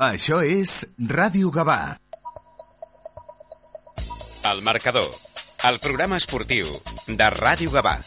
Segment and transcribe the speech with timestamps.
[0.00, 1.98] Això és Ràdio Gavà.
[4.48, 5.10] El marcador,
[5.68, 6.70] el programa esportiu
[7.04, 7.98] de Ràdio Gavà.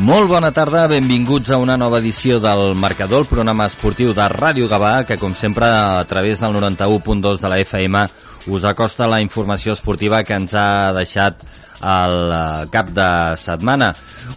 [0.00, 4.64] Molt bona tarda, benvinguts a una nova edició del Marcador, el programa esportiu de Ràdio
[4.72, 8.08] Gavà, que com sempre a través del 91.2 de la FM
[8.46, 11.44] us acosta la informació esportiva que ens ha deixat
[11.84, 13.08] el eh, cap de
[13.40, 13.92] setmana.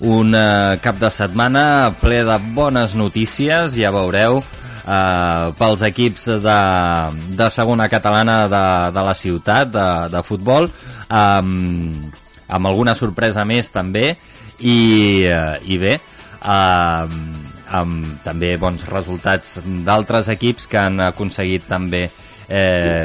[0.07, 6.59] Un eh, cap de setmana ple de bones notícies, ja veureu, eh, pels equips de,
[7.39, 8.65] de segona catalana de,
[8.95, 10.69] de la ciutat, de, de futbol,
[11.07, 12.15] amb,
[12.47, 14.13] amb alguna sorpresa més també,
[14.59, 14.79] i,
[15.27, 17.19] eh, i bé, eh,
[17.67, 22.26] amb també bons resultats d'altres equips que han aconseguit també eh,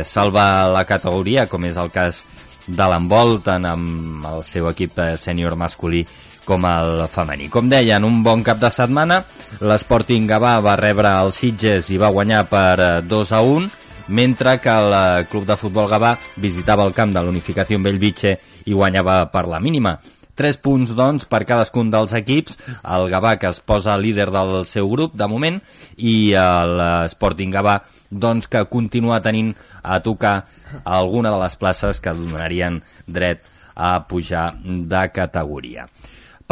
[0.07, 2.21] salvar la categoria, com és el cas
[2.67, 6.03] de l'handbol, tant amb el seu equip eh, sènior masculí
[6.47, 7.49] com el femení.
[7.51, 9.21] Com deien, un bon cap de setmana,
[9.63, 13.69] l'Sporting Gavà va rebre els Sitges i va guanyar per 2 eh, a 1,
[14.09, 18.75] mentre que el eh, Club de Futbol Gavà visitava el camp de l'Unificació Bellvitge i
[18.75, 19.97] guanyava per la mínima.
[20.39, 22.59] 3 punts, doncs, per cadascun dels equips.
[22.83, 25.61] El Gavà, que es posa líder del seu grup, de moment,
[25.99, 27.81] i l'Sporting Gavà,
[28.11, 30.37] doncs, que continua tenint a tocar
[30.85, 33.45] alguna de les places que donarien dret
[33.75, 35.87] a pujar de categoria.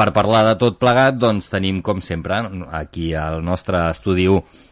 [0.00, 2.38] Per parlar de tot plegat, doncs tenim, com sempre,
[2.72, 4.24] aquí al nostre estudi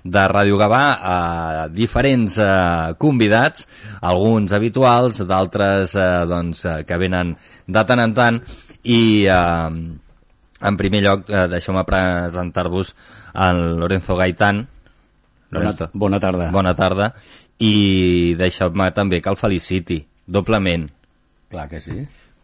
[0.04, 1.16] de Ràdio Gavà, a
[1.68, 3.66] diferents eh, convidats,
[4.00, 7.34] alguns habituals, d'altres eh, doncs, eh, que venen
[7.66, 8.40] de tant en tant,
[8.88, 9.70] i eh,
[10.68, 12.94] en primer lloc eh, deixeu-me presentar-vos
[13.48, 14.66] el Lorenzo Gaitán.
[15.52, 16.50] Bona, bona tarda.
[16.52, 17.12] Bona tarda.
[17.58, 20.88] I deixeu-me també que el feliciti doblement.
[21.52, 22.00] Clar que sí.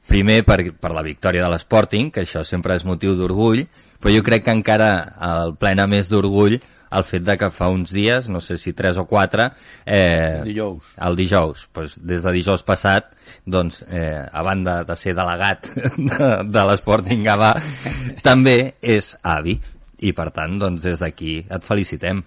[0.08, 3.64] Primer per, per la victòria de l'Sporting que això sempre és motiu d'orgull
[4.04, 4.88] però jo crec que encara
[5.24, 6.58] el plena més d'orgull
[6.94, 9.50] el fet de que fa uns dies, no sé si tres o quatre...
[9.84, 10.90] Eh, el dijous.
[11.08, 11.66] El dijous.
[11.74, 13.12] Pues, des de dijous passat,
[13.44, 15.70] doncs, eh, a banda de ser delegat
[16.10, 17.54] de, de l'Sporting Gavà,
[18.24, 19.58] també és avi.
[20.04, 22.22] I, per tant, doncs, des d'aquí et felicitem.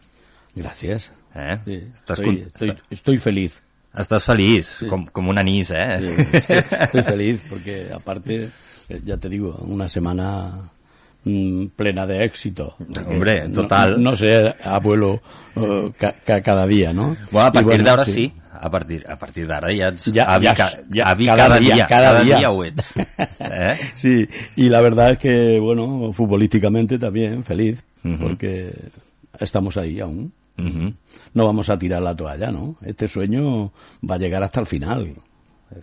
[0.57, 1.11] Gràcies.
[1.37, 1.57] Eh?
[1.65, 3.59] Sí, Estàs estoy, estoy, estoy feliz.
[3.97, 4.87] Estás feliz, sí.
[4.89, 5.99] com, com un anís, ¿eh?
[6.01, 8.49] Sí, sí, estoy feliz porque, aparte,
[9.03, 10.71] ya te digo, una semana
[11.27, 12.75] Mm, plena de éxito.
[13.05, 14.01] Hombre, total.
[14.01, 15.21] No, no sé, abuelo,
[15.55, 17.17] uh, ca, ca, cada día, ¿no?
[17.31, 18.13] Bueno, a partir bueno, d'ara sí.
[18.13, 18.33] sí.
[18.59, 21.75] A partir, a partir d'ara ja ets ja, avi, ja, ja, avi cada, cada, día,
[21.75, 22.37] día, cada, cada día.
[22.37, 22.93] día ho ets.
[23.39, 23.77] ¿Eh?
[23.93, 28.17] Sí, y la verdad es que, bueno, futbolísticamente también feliz, uh -huh.
[28.17, 28.73] porque
[29.39, 30.33] estamos ahí aún.
[30.57, 30.93] Uh -huh.
[31.35, 32.77] No vamos a tirar la toalla, ¿no?
[32.81, 33.71] Este sueño
[34.01, 35.13] va a llegar hasta el final.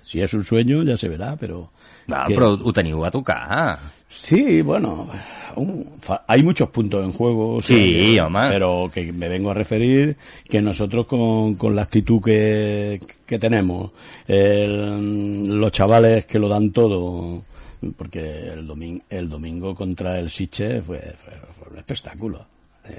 [0.03, 1.71] Si es un sueño, ya se verá, pero...
[2.06, 2.34] No, que...
[2.37, 3.78] però ho teniu a tocar.
[4.14, 5.08] Sí, bueno,
[5.56, 5.86] un,
[6.26, 7.58] hay muchos puntos en juego.
[7.60, 8.48] Sí, hombre.
[8.50, 10.16] Pero que me vengo a referir
[10.48, 13.91] que nosotros con, con la actitud que, que tenemos,
[14.26, 17.42] el, los chavales que lo dan todo,
[17.97, 22.46] porque el, domingo, el domingo contra el Siche fue, fue, fue un espectáculo.
[22.88, 22.98] Eh,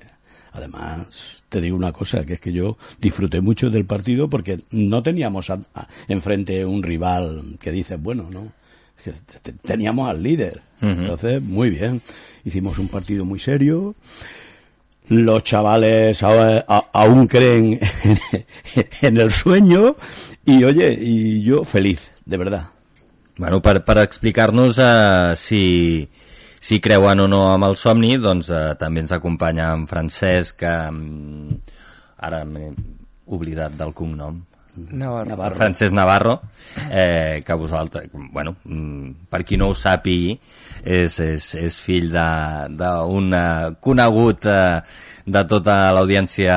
[0.52, 5.02] además, te digo una cosa, que es que yo disfruté mucho del partido porque no
[5.02, 8.52] teníamos a, a, enfrente un rival que dices, bueno, ¿no?
[9.62, 10.62] Teníamos al líder.
[10.82, 11.02] Uh -huh.
[11.02, 12.02] Entonces, muy bien.
[12.44, 13.96] Hicimos un partido muy serio.
[15.08, 17.80] Los chavales a, a, aún creen
[19.02, 19.96] en, el sueño
[20.46, 22.70] y, oye, y yo feliz, de verdad.
[23.38, 26.08] Bueno, per, per explicar-nos uh, si,
[26.60, 30.72] si creuen o no amb el somni, doncs uh, també ens acompanya en Francesc, que
[32.18, 32.72] ara m'he
[33.28, 34.40] oblidat del cognom.
[34.76, 35.30] Navarro.
[35.30, 35.56] Navarro.
[35.56, 36.42] Francesc Navarro,
[36.92, 40.38] eh, que vosaltres, bueno, mm, per qui no ho sàpigui,
[40.84, 43.36] és, és, és fill d'un
[43.82, 44.82] conegut eh,
[45.26, 46.56] de tota l'audiència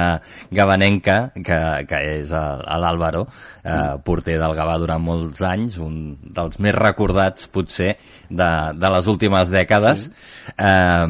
[0.53, 3.25] gabanenca, que, que és l'Àlvaro,
[3.65, 7.95] eh, porter del Gavà durant molts anys, un dels més recordats, potser,
[8.29, 10.53] de, de les últimes dècades, sí.
[10.59, 11.07] eh,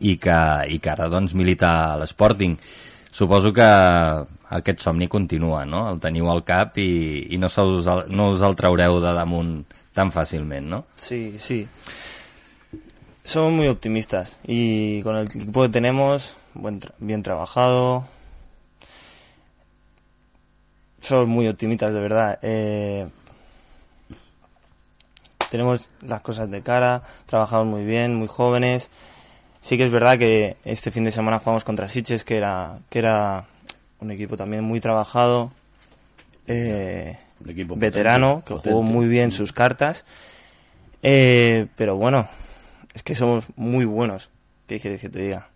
[0.00, 2.58] i, que, i que ara doncs, milita a l'Sporting.
[3.10, 3.70] Suposo que
[4.50, 5.84] aquest somni continua, no?
[5.92, 6.90] El teniu al cap i,
[7.30, 9.60] i no, se us no us el traureu de damunt
[9.94, 10.84] tan fàcilment, ¿no?
[10.98, 11.66] Sí, sí.
[13.24, 18.04] Somos muy optimistas y con el equipo que tenemos, buen tra bien trabajado,
[21.00, 22.38] somos muy optimistas, de verdad.
[22.42, 23.08] Eh,
[25.50, 28.90] tenemos las cosas de cara, trabajamos muy bien, muy jóvenes.
[29.62, 32.98] Sí que es verdad que este fin de semana jugamos contra Sitges, que era, que
[32.98, 33.46] era
[34.00, 35.52] un equipo también muy trabajado.
[36.46, 38.70] Eh, Un equipo veterano, potente, que potente.
[38.70, 40.04] jugó muy bien sus cartas.
[41.02, 42.28] Eh, pero bueno,
[42.94, 44.30] es que somos muy buenos.
[44.66, 45.48] ¿Qué quieres que te diga?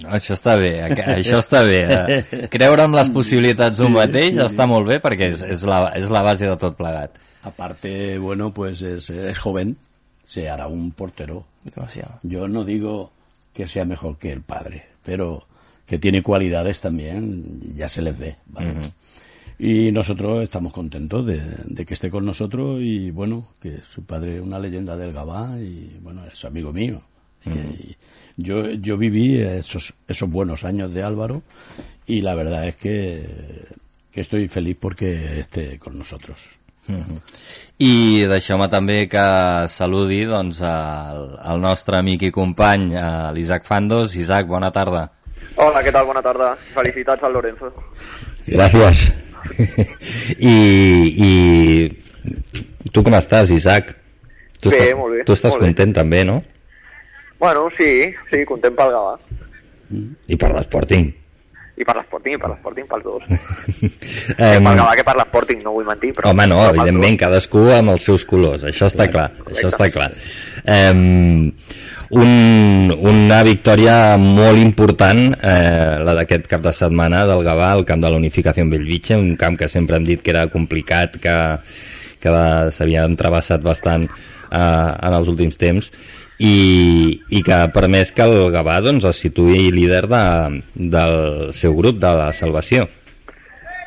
[0.00, 0.78] No, això està bé,
[1.18, 1.80] això està bé.
[1.84, 6.08] Eh, Creure en les possibilitats d'un mateix està molt bé perquè és, és, la, és
[6.08, 7.18] la base de tot plegat.
[7.42, 9.76] Aparte, bueno, pues es, es joven,
[10.24, 11.44] se hará un portero.
[11.64, 12.14] Demasiado.
[12.22, 13.10] Yo no digo
[13.52, 15.44] que sea mejor que el padre, pero
[15.90, 18.36] que tiene cualidades también, ya se les ve.
[18.46, 18.92] ¿vale?
[19.58, 24.36] Y nosotros estamos contentos de, de que esté con nosotros y bueno, que su padre
[24.36, 27.02] es una leyenda del Gabá y bueno, es amigo mío.
[27.44, 27.96] Y
[28.36, 31.42] yo, yo viví esos, esos buenos años de Álvaro
[32.06, 33.66] y la verdad es que,
[34.12, 36.46] que estoy feliz porque esté con nosotros.
[37.78, 39.22] I deixeu-me també que
[39.70, 41.20] saludi doncs, el,
[41.52, 44.16] el nostre amic i company, eh, l'Isaac Fandos.
[44.18, 45.04] Isaac, bona tarda.
[45.60, 46.06] Hola, què tal?
[46.08, 46.54] Bona tarda.
[46.74, 47.72] Felicitats al Lorenzo.
[48.48, 49.06] Gràcies.
[50.52, 50.54] I,
[51.26, 53.94] I tu com estàs, Isaac?
[54.60, 55.70] Tu Bé, estàs, molt bé, Tu estàs molt bé.
[55.70, 56.40] content també, no?
[57.40, 59.14] Bueno, sí, sí, content pel Gavà.
[60.28, 61.08] I per l'Sporting.
[61.80, 63.22] I per l'Sporting, i per l'Sporting, pels dos.
[63.30, 66.28] Em, Pel Gavà que per l'Sporting, no vull mentir, però...
[66.34, 70.10] Home, no, evidentment, cadascú amb els seus colors, això està clar, això està clar.
[70.68, 71.48] Um,
[72.10, 78.02] un, una victòria molt important, eh, la d'aquest cap de setmana del Gavà, el camp
[78.02, 81.36] de la Unificació en Bellvitge, un camp que sempre hem dit que era complicat, que,
[82.18, 82.34] que
[82.74, 85.92] s'havia entrevessat bastant eh, en els últims temps,
[86.40, 90.24] i, i que ha permès que el Gavà doncs, es situï líder de,
[90.74, 92.88] del seu grup de la salvació.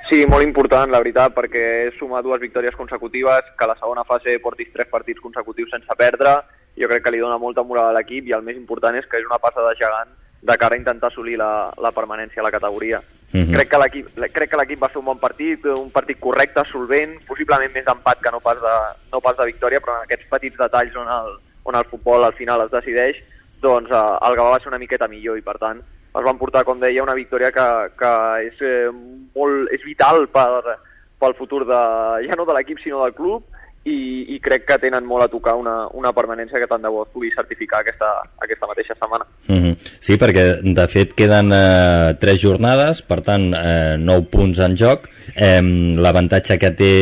[0.07, 4.03] Sí, molt important, la veritat, perquè és sumar dues victòries consecutives, que a la segona
[4.07, 6.37] fase portis tres partits consecutius sense perdre,
[6.79, 9.19] jo crec que li dona molta moral a l'equip i el més important és que
[9.19, 12.51] és una passa de gegant de cara a intentar assolir la, la permanència a la
[12.51, 13.01] categoria.
[13.33, 13.53] Mhm.
[13.55, 17.15] Crec que l'equip crec que l'equip va fer un bon partit, un partit correcte, solvent,
[17.27, 18.75] possiblement més d'empat que no pas de,
[19.11, 22.37] no pas de victòria, però en aquests petits detalls on el, on el futbol al
[22.37, 23.17] final es decideix,
[23.61, 25.81] doncs eh, el Gavà va ser una miqueta millor i per tant
[26.13, 27.67] es van portar, com deia, una victòria que,
[27.97, 28.11] que
[28.45, 28.91] és, eh,
[29.33, 30.77] molt, és vital per,
[31.19, 31.81] pel futur de,
[32.27, 33.47] ja no de l'equip sinó del club
[33.85, 37.03] i, i crec que tenen molt a tocar una, una permanència que tant de bo
[37.03, 38.11] es pugui certificar aquesta,
[38.43, 39.27] aquesta mateixa setmana.
[39.49, 39.73] Mhm.
[39.99, 45.09] Sí, perquè de fet queden eh, tres jornades, per tant, eh, nou punts en joc.
[45.35, 45.59] Eh,
[46.03, 46.93] L'avantatge que té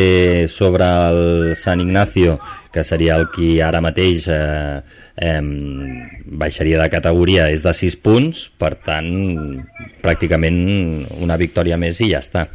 [0.48, 2.38] sobre el San Ignacio,
[2.72, 4.82] que seria el qui ara mateix eh,
[5.16, 5.40] eh,
[6.42, 9.10] baixaria de categoria, és de 6 punts, per tant,
[10.02, 10.62] pràcticament
[11.22, 12.48] una victòria més i ja està.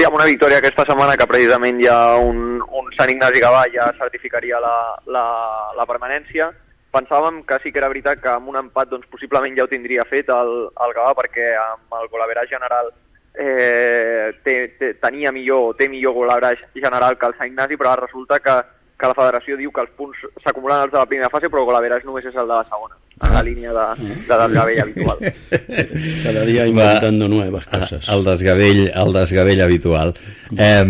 [0.00, 2.38] Sí, amb una victòria aquesta setmana que precisament hi ha un,
[2.78, 4.70] un Sant Ignasi Gavà ja certificaria la,
[5.12, 5.24] la,
[5.76, 6.46] la permanència.
[6.96, 10.06] Pensàvem que sí que era veritat que amb un empat doncs, possiblement ja ho tindria
[10.08, 10.54] fet el,
[10.86, 12.88] el Gavà perquè amb el golaverar general
[13.34, 18.40] eh, té, té, tenia millor, té millor golaverar general que el Sant Ignasi, però resulta
[18.40, 18.56] que,
[19.00, 21.68] que la federació diu que els punts s'acumulen els de la primera fase però el
[21.70, 23.86] golaverar només és el de la segona, en la línia de,
[24.28, 25.18] de desgavell habitual.
[26.24, 28.08] Cada día inventando nuevas cosas.
[28.08, 30.14] El desgavell, el desgavell habitual.
[30.56, 30.84] Eh,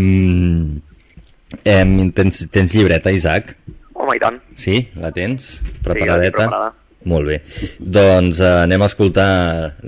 [1.64, 3.56] eh, tens, tens llibreta, Isaac?
[3.94, 4.38] Home, i tant.
[4.56, 4.76] Sí?
[4.96, 5.46] La tens?
[5.58, 6.36] Sí, la Preparadeta?
[6.38, 6.74] preparada.
[7.10, 7.40] Molt bé.
[7.80, 9.30] Doncs eh, anem a escoltar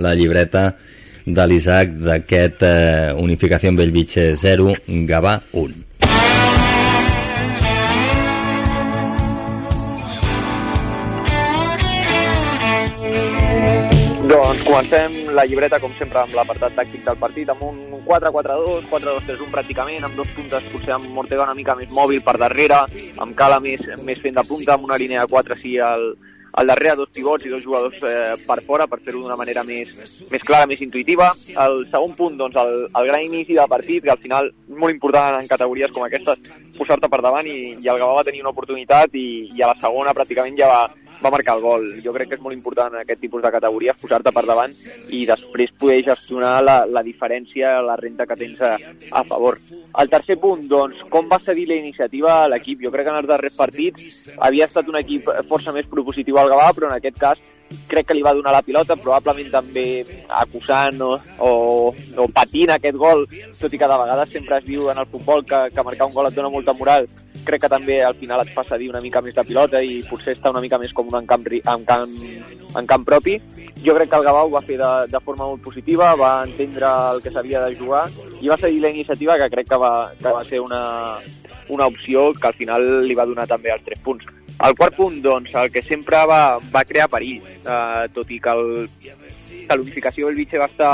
[0.00, 0.70] la llibreta
[1.26, 4.72] de l'Isaac d'aquest eh, Unificació en Bellvitge 0,
[5.08, 5.82] Gavà 1.
[14.52, 19.48] Doncs comencem la llibreta, com sempre, amb l'apartat tàctic del partit, amb un 4-4-2, 4-2-3-1
[19.54, 22.82] pràcticament, amb dos puntes, potser amb Ortega una mica més mòbil per darrere,
[23.16, 26.04] amb Cala més, més fent de punta, amb una línia de 4 sí al,
[26.52, 29.88] al darrere, dos pivots i dos jugadors eh, per fora per fer-ho d'una manera més,
[30.28, 31.30] més clara, més intuïtiva.
[31.64, 34.92] El segon punt, doncs, el, el gran inici del partit, que al final és molt
[34.92, 36.44] important en categories com aquestes
[36.76, 39.80] posar-te per davant i, i el Gavà va tenir una oportunitat i, i a la
[39.80, 40.82] segona pràcticament ja va,
[41.22, 41.86] va marcar el gol.
[42.04, 44.74] Jo crec que és molt important en aquest tipus de categories posar-te per davant
[45.08, 48.74] i després poder gestionar la, la diferència, la renta que tens a,
[49.10, 49.58] a favor.
[50.02, 52.82] El tercer punt, doncs, com va cedir la iniciativa l'equip?
[52.84, 56.50] Jo crec que en els darrers partits havia estat un equip força més propositiu al
[56.52, 57.42] Gavà, però en aquest cas
[57.88, 59.86] crec que li va donar la pilota, probablement també
[60.42, 61.50] acusant o, o,
[61.92, 63.26] o patint aquest gol,
[63.60, 66.16] tot i que de vegades sempre es diu en el futbol que, que marcar un
[66.16, 67.08] gol et dona molta moral,
[67.46, 70.36] crec que també al final et fa cedir una mica més de pilota i potser
[70.36, 72.16] està una mica més com en camp, en camp,
[72.78, 73.38] en camp propi.
[73.82, 77.22] Jo crec que el ho va fer de, de forma molt positiva, va entendre el
[77.22, 78.04] que s'havia de jugar
[78.40, 80.82] i va seguir la iniciativa que crec que va, que va ser una,
[81.68, 84.26] una opció que al final li va donar també els tres punts.
[84.62, 88.52] El quart punt, doncs, el que sempre va, va crear perill, eh, tot i que
[88.52, 88.88] el,
[89.68, 90.92] que l'unificació del Vitge va estar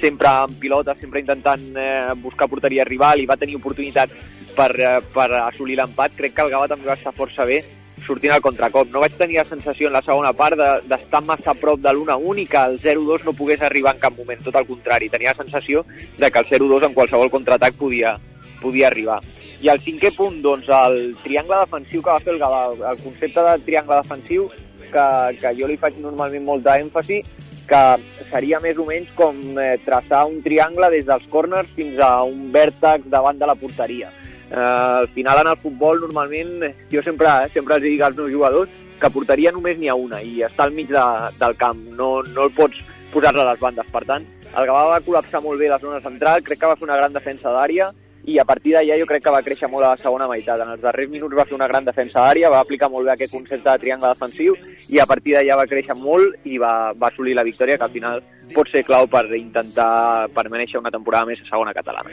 [0.00, 4.14] sempre amb pilota, sempre intentant eh, buscar porteria rival i va tenir oportunitat
[4.56, 6.16] per, eh, per assolir l'empat.
[6.16, 7.62] Crec que el Gava també va estar força bé
[8.02, 8.88] sortint al contracop.
[8.90, 11.92] No vaig tenir la sensació en la segona part d'estar de, massa a prop de
[11.92, 15.10] l'1-1 i que el 0-2 no pogués arribar en cap moment, tot al contrari.
[15.12, 15.84] Tenia la sensació
[16.18, 18.16] de que el 0-2 en qualsevol contraatac podia,
[18.62, 19.20] podia arribar.
[19.62, 23.44] I el cinquè punt, doncs, el triangle defensiu que va fer el Gavà, el concepte
[23.46, 24.48] de triangle defensiu,
[24.92, 25.06] que,
[25.40, 27.22] que jo li faig normalment molta èmfasi,
[27.68, 27.82] que
[28.30, 32.50] seria més o menys com eh, traçar un triangle des dels corners fins a un
[32.54, 34.10] vèrtex davant de la porteria.
[34.50, 38.32] Eh, al final en el futbol normalment jo sempre, eh, sempre els dic als meus
[38.34, 41.06] jugadors que porteria només n'hi ha una i està al mig de,
[41.40, 42.78] del camp, no, no el pots
[43.14, 43.88] posar-la a les bandes.
[43.92, 46.88] Per tant, el Gavà va col·lapsar molt bé la zona central, crec que va fer
[46.88, 47.90] una gran defensa d'àrea
[48.24, 50.60] i a partir d'allà jo crec que va créixer molt a la segona meitat.
[50.62, 53.34] En els darrers minuts va fer una gran defensa d'àrea, va aplicar molt bé aquest
[53.34, 54.54] concepte de triangle defensiu
[54.88, 57.94] i a partir d'allà va créixer molt i va, va assolir la victòria que al
[57.96, 58.22] final
[58.54, 62.10] pot ser clau per intentar permanèixer una temporada més a segona catalana.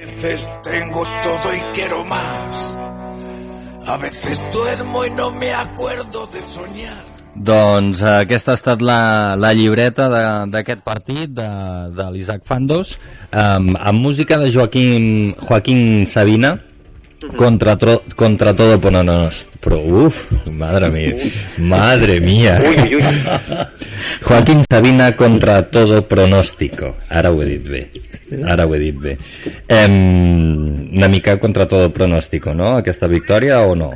[0.64, 2.78] Tengo todo y quiero más.
[3.86, 7.09] A veces duermo y no me acuerdo de soñar.
[7.36, 10.08] Doncs eh, aquesta ha estat la, la llibreta
[10.50, 11.50] d'aquest partit de,
[11.94, 12.96] de l'Isaac Fandos
[13.30, 16.58] um, amb música de Joaquín, Joaquín Sabina
[17.38, 19.30] contra, tro, contra todo pero no,
[19.62, 23.04] però uf, madre mía madre mía Ui, ui.
[24.26, 27.84] Joaquín Sabina contra todo pronóstico ara ho he dit bé
[28.48, 29.18] ara ho he dit bé
[29.86, 32.78] um, una mica contra todo pronóstico no?
[32.78, 33.94] aquesta victòria o no?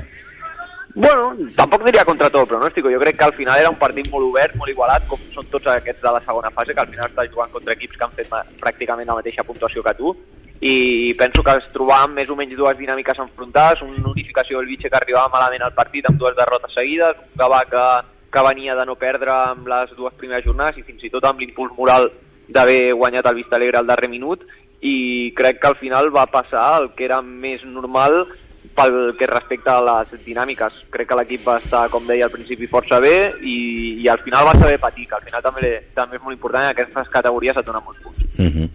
[0.96, 2.86] Bueno, tampoc diria contra tot el pronòstic.
[2.94, 5.72] Jo crec que al final era un partit molt obert, molt igualat, com són tots
[5.74, 8.30] aquests de la segona fase, que al final estàs jugant contra equips que han fet
[8.62, 10.14] pràcticament la mateixa puntuació que tu.
[10.62, 14.92] I penso que es trobaven més o menys dues dinàmiques enfrontades, una unificació del Vitxe
[14.92, 17.88] que arribava malament al partit amb dues derrotes seguides, un Gavà que,
[18.32, 21.42] que venia de no perdre amb les dues primeres jornades i fins i tot amb
[21.42, 22.12] l'impuls moral
[22.48, 24.46] d'haver guanyat el Vista Alegre al darrer minut
[24.84, 28.26] i crec que al final va passar el que era més normal
[28.76, 30.74] pel que respecta a les dinàmiques.
[30.94, 33.58] Crec que l'equip va estar, com deia al principi, força bé i,
[34.04, 36.72] i al final va saber patir, que al final també, també és molt important en
[36.72, 38.24] aquestes categories et dona molts punts.
[38.38, 38.70] Uh -huh.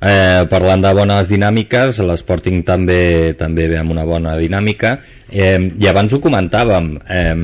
[0.00, 5.00] Eh, parlant de bones dinàmiques, l'Sporting també també ve amb una bona dinàmica.
[5.28, 7.34] Eh, I abans ho comentàvem, eh,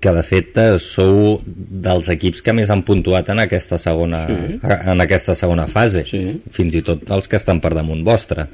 [0.00, 4.60] que de fet eh, sou dels equips que més han puntuat en aquesta segona, Sí.
[4.62, 6.42] en aquesta segona fase, Sí.
[6.50, 8.46] fins i tot els que estan per damunt vostre.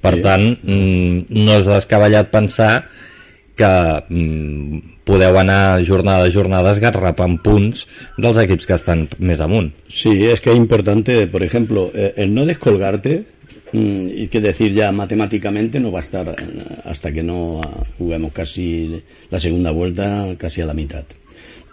[0.00, 0.22] Per Sí.
[0.22, 2.88] tant, mm, no és descabellat pensar
[3.56, 7.86] que mm, podeu anar jornada a jornada esgarrapant punts
[8.16, 9.72] dels equips que estan més amunt.
[9.88, 13.24] Sí, es que es importante, por ejemplo, eh, el no descolgarte,
[13.72, 16.34] mm, y que decir ya matemáticamente no va a estar eh,
[16.84, 17.60] hasta que no
[17.98, 21.04] juguemos casi la segunda vuelta, casi a la mitad.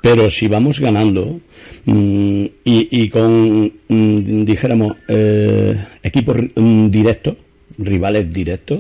[0.01, 1.39] Pero si vamos ganando
[1.85, 3.71] y, y con,
[4.45, 7.35] dijéramos, eh, equipos directos,
[7.77, 8.79] rivales directos,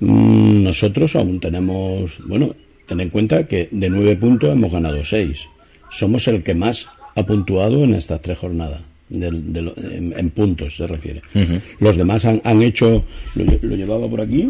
[0.00, 2.54] mm, nosotros aún tenemos, bueno,
[2.86, 5.40] ten en cuenta que de nueve puntos hemos ganado seis.
[5.90, 8.80] Somos el que más ha puntuado en estas tres jornadas.
[9.08, 11.20] del- de lo- en, en puntos se refiere.
[11.80, 14.48] Los demás han, han hecho, lo, lle- lo llevaba por aquí,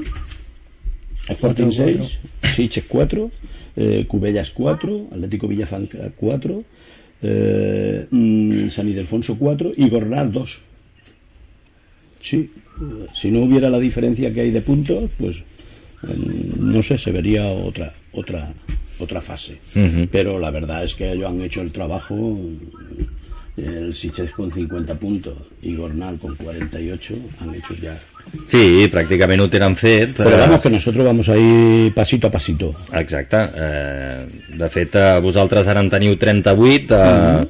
[1.29, 3.31] Sporting Cuatro, 6, Sitges 4,
[3.77, 6.65] eh, Cubellas 4, Atlético Villafranca 4,
[7.23, 10.59] eh, mm, San Ildefonso 4 y Gornal 2.
[12.23, 12.51] Sí,
[13.15, 16.17] si no hubiera la diferencia que hay de puntos, pues eh,
[16.59, 18.53] no sé, se vería otra otra
[18.99, 19.59] otra fase.
[20.11, 22.39] Pero la verdad es que ellos han hecho el trabajo.
[23.55, 28.01] El Sitges con 50 puntos y Gornal con 48 han hecho ya.
[28.49, 30.15] Sí, pràcticament ho tenen fet.
[30.17, 32.75] Pero eh, vamos que nosotros vamos a ir pasito a pasito.
[32.93, 33.37] Exacte.
[33.55, 34.27] Eh,
[34.57, 37.45] de fet, eh, vosaltres ara en teniu 38 eh,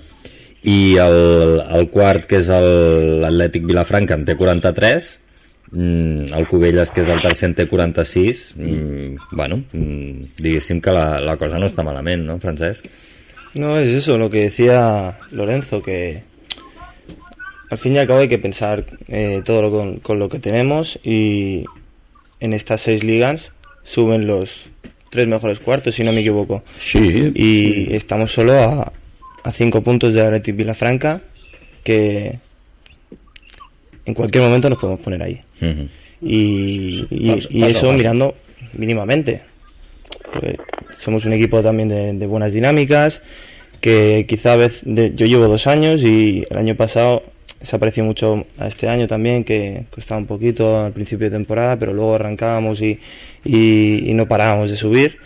[0.63, 5.09] i el, el quart, que és l'Atlètic Vilafranca, en té 43
[5.73, 10.95] mm, el Cubelles, que és el tercer, en té 46 mm, bueno, mm, diguéssim que
[10.95, 12.87] la, la cosa no està malament, no, Francesc?
[13.55, 16.23] No, es eso, lo que decía Lorenzo, que
[17.69, 20.39] al fin y al cabo hay que pensar eh, todo lo con, con lo que
[20.39, 21.65] tenemos y
[22.41, 23.53] en estas seis ligas
[23.83, 24.69] suben los
[25.11, 26.63] tres mejores cuartos, si no me equivoco.
[26.79, 28.93] Sí, Y estamos solo a,
[29.45, 31.21] a cinco puntos de Athletic Vilafranca,
[31.85, 32.39] que
[34.05, 35.41] en cualquier momento nos podemos poner ahí.
[36.21, 37.93] Y, y- Paso- eso paso.
[37.93, 38.35] mirando
[38.75, 39.43] mínimamente.
[40.33, 40.57] Porque
[40.99, 43.23] somos un equipo también de, de buenas dinámicas,
[43.81, 47.25] que quizá a veces, de- yo llevo dos años y el año pasado
[47.61, 51.77] se apreció mucho a este año también, que costaba un poquito al principio de temporada,
[51.77, 52.99] pero luego arrancábamos y,
[53.45, 55.17] y, y no parábamos de subir.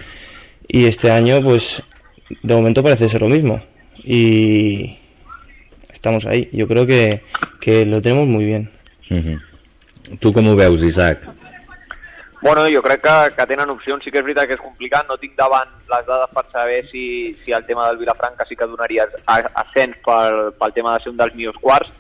[0.69, 1.83] Y este año, pues,
[2.43, 3.61] de momento parece ser lo mismo.
[4.05, 4.99] Y
[5.93, 6.49] estamos ahí.
[6.53, 7.23] Yo creo que,
[7.61, 8.71] que lo tenemos muy bien.
[9.11, 9.41] Uh -huh.
[10.21, 11.29] Tu com ho veus, Isaac?
[12.43, 15.17] Bueno, jo crec que, que tenen opcions, sí que és veritat que és complicat, no
[15.19, 19.09] tinc davant les dades per saber si, si el tema del Vilafranca sí que donaria
[19.27, 21.91] ascens pel, pel tema de ser un dels millors quarts,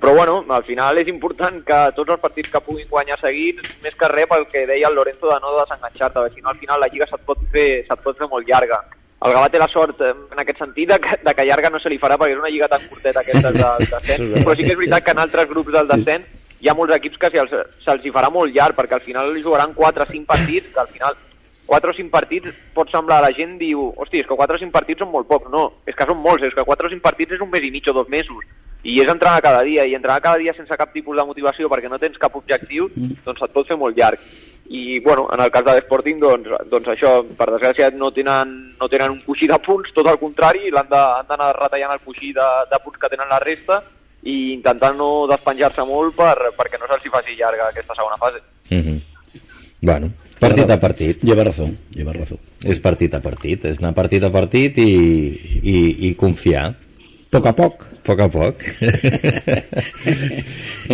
[0.00, 3.96] però bueno, al final és important que tots els partits que puguin guanyar seguits, més
[3.96, 6.82] que res pel que deia el Lorenzo de no desenganxar-te, perquè si no al final
[6.82, 8.82] la Lliga se't pot fer, se't pot fer molt llarga.
[9.26, 11.80] El Gavà té la sort eh, en aquest sentit de que, de que llarga no
[11.82, 14.74] se li farà perquè és una lliga tan curteta aquesta del descens, però sí que
[14.76, 17.54] és veritat que en altres grups del descens hi ha molts equips que se'ls
[17.84, 20.92] se hi farà molt llarg perquè al final jugaran 4 o 5 partits que al
[20.94, 21.18] final
[21.66, 24.72] 4 o 5 partits pot semblar la gent diu, hosti, és que 4 o 5
[24.72, 27.36] partits són molt pocs, no, és que són molts, és que 4 o 5 partits
[27.36, 28.46] és un mes i mig o dos mesos.
[28.86, 31.90] I és entrenar cada dia, i entrenar cada dia sense cap tipus de motivació perquè
[31.90, 34.22] no tens cap objectiu, doncs et pot fer molt llarg.
[34.68, 38.88] I, bueno, en el cas de l'Sporting, doncs, doncs això, per desgràcia, no tenen, no
[38.90, 42.80] tenen un coixí de punts, tot el contrari, l'han d'anar retallant el coixí de, de
[42.82, 43.82] punts que tenen la resta
[44.26, 48.42] i intentant no despenjar-se molt per, perquè no se'ls faci llarga aquesta segona fase.
[48.70, 48.98] Uh -huh.
[49.80, 51.22] Bueno, partit a partit.
[51.22, 52.38] Lleva raó, lleva raó.
[52.64, 56.66] És partit a partit, és anar partit a partit i, i, i confiar.
[56.66, 56.74] A
[57.30, 57.82] poc a poc.
[57.82, 58.62] A poc a poc.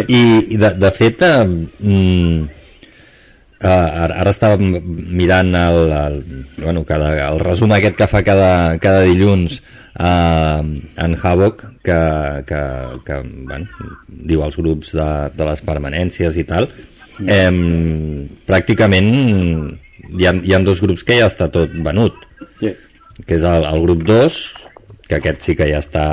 [0.09, 2.49] I, i de, de fet, eh, mm,
[3.63, 6.17] Uh, ara, ara estava mirant el, el,
[6.57, 9.61] bueno, cada, el resum aquest que fa cada, cada dilluns
[10.03, 10.65] uh,
[11.05, 11.99] en Havoc que,
[12.49, 12.63] que,
[13.07, 13.87] que bueno,
[14.27, 15.07] diu els grups de,
[15.39, 16.67] de les permanències i tal
[17.23, 17.53] eh,
[18.51, 19.13] pràcticament
[20.11, 22.19] hi ha, hi ha dos grups que ja està tot venut
[22.59, 22.75] Sí.
[23.27, 24.43] que és el, el grup 2
[25.07, 26.07] que aquest sí que ja està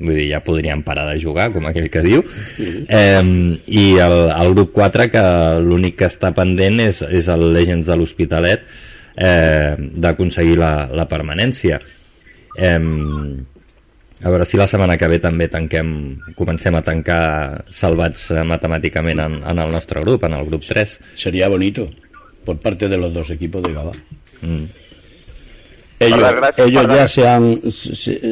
[0.00, 2.24] vull dir, ja podrien parar de jugar, com aquell que diu,
[2.58, 3.22] eh,
[3.68, 5.24] i el, el grup 4, que
[5.60, 8.66] l'únic que està pendent és, és el Legends de l'Hospitalet
[9.14, 11.80] eh, d'aconseguir la, la permanència.
[12.56, 12.78] Eh,
[14.20, 15.92] a veure si la setmana que ve també tanquem,
[16.36, 17.22] comencem a tancar
[17.72, 20.98] salvats eh, matemàticament en, en el nostre grup, en el grup 3.
[21.16, 21.88] Sería bonito
[22.44, 23.92] por parte de los dos equipos de Gaba.
[24.42, 24.64] Mm.
[26.00, 26.22] Ellos,
[26.56, 27.60] ellos ya se han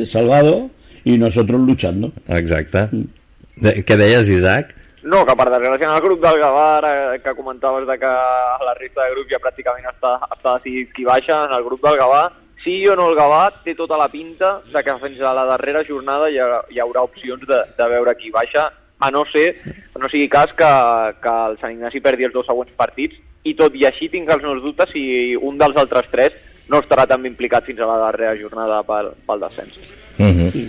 [0.07, 0.71] salvado
[1.05, 2.13] y nosotros luchando.
[2.29, 2.89] Exacte.
[3.57, 4.75] De, què deies, Isaac?
[5.03, 6.91] No, que per desgràcia en el grup del Gavà, ara
[7.23, 11.07] que comentaves de que a la resta de grup ja pràcticament està, està decidit qui
[11.07, 12.25] baixa, en el grup del Gavà,
[12.65, 15.85] sí o no el Gavà té tota la pinta de que fins a la darrera
[15.87, 18.67] jornada hi, ha, hi haurà opcions de, de veure qui baixa,
[18.99, 19.47] a no ser,
[19.99, 20.73] no sigui cas que,
[21.23, 23.15] que el Sant Ignasi perdi els dos següents partits,
[23.47, 26.35] i tot i així tinc els meus dubtes si un dels altres tres
[26.69, 29.79] no estarà també implicat fins a la darrera jornada pel, pel descens.
[30.19, 30.69] Uh -huh.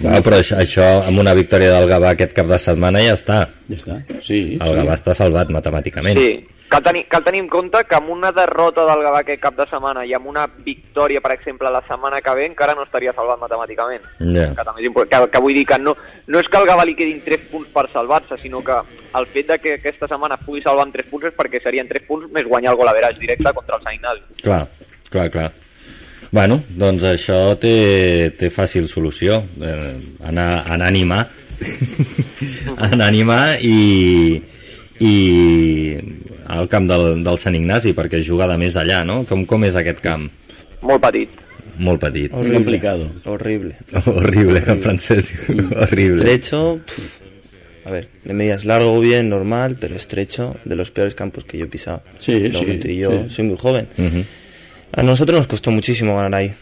[0.00, 3.48] no, però això, això, amb una victòria del Gavà aquest cap de setmana ja està.
[3.68, 4.00] Ya está.
[4.20, 4.58] Sí.
[4.60, 4.74] El sí.
[4.74, 6.18] Gavà està salvat matemàticament.
[6.18, 9.56] Sí, cal tenir, cal tenir en compte que amb una derrota del Gavà aquest cap
[9.56, 13.12] de setmana i amb una victòria, per exemple, la setmana que ve, encara no estaria
[13.12, 14.02] salvat matemàticament.
[14.18, 14.48] Ja.
[14.54, 15.96] Que, també és que, que vull dir que no,
[16.26, 18.80] no és que al Gavà li quedin 3 punts per salvar-se, sinó que
[19.14, 21.88] el fet de que aquesta setmana es pugui salvar amb 3 punts és perquè serien
[21.88, 24.42] 3 punts més guanyar el gol a veràs directe contra el Sant Ignasi.
[24.42, 24.66] Clar,
[25.10, 25.52] clar, clar.
[26.34, 29.38] Bueno, doncs això té, té fàcil solució.
[29.62, 29.92] Eh,
[30.26, 31.20] anar, anar a animar.
[32.88, 34.40] anar a animar i,
[34.98, 35.14] i
[36.50, 39.22] al camp del, del Sant Ignasi, perquè juga de més allà, no?
[39.30, 40.26] Com, com és aquest camp?
[40.82, 41.40] Molt petit.
[41.78, 42.34] Molt petit.
[42.34, 43.12] Muy complicado.
[43.30, 43.78] Horrible.
[44.02, 46.24] Horrible, en francès horrible.
[46.24, 46.80] Estrecho.
[47.84, 51.66] A ver, de medias largo bien, normal, pero estrecho, de los peores campos que yo
[51.66, 52.02] he pisado.
[52.16, 53.36] Sí, sí, y yo sí.
[53.36, 53.88] soy muy joven.
[53.98, 54.24] Ujú.
[54.96, 56.52] A nosotros nos costó muchísimo ganar ahí.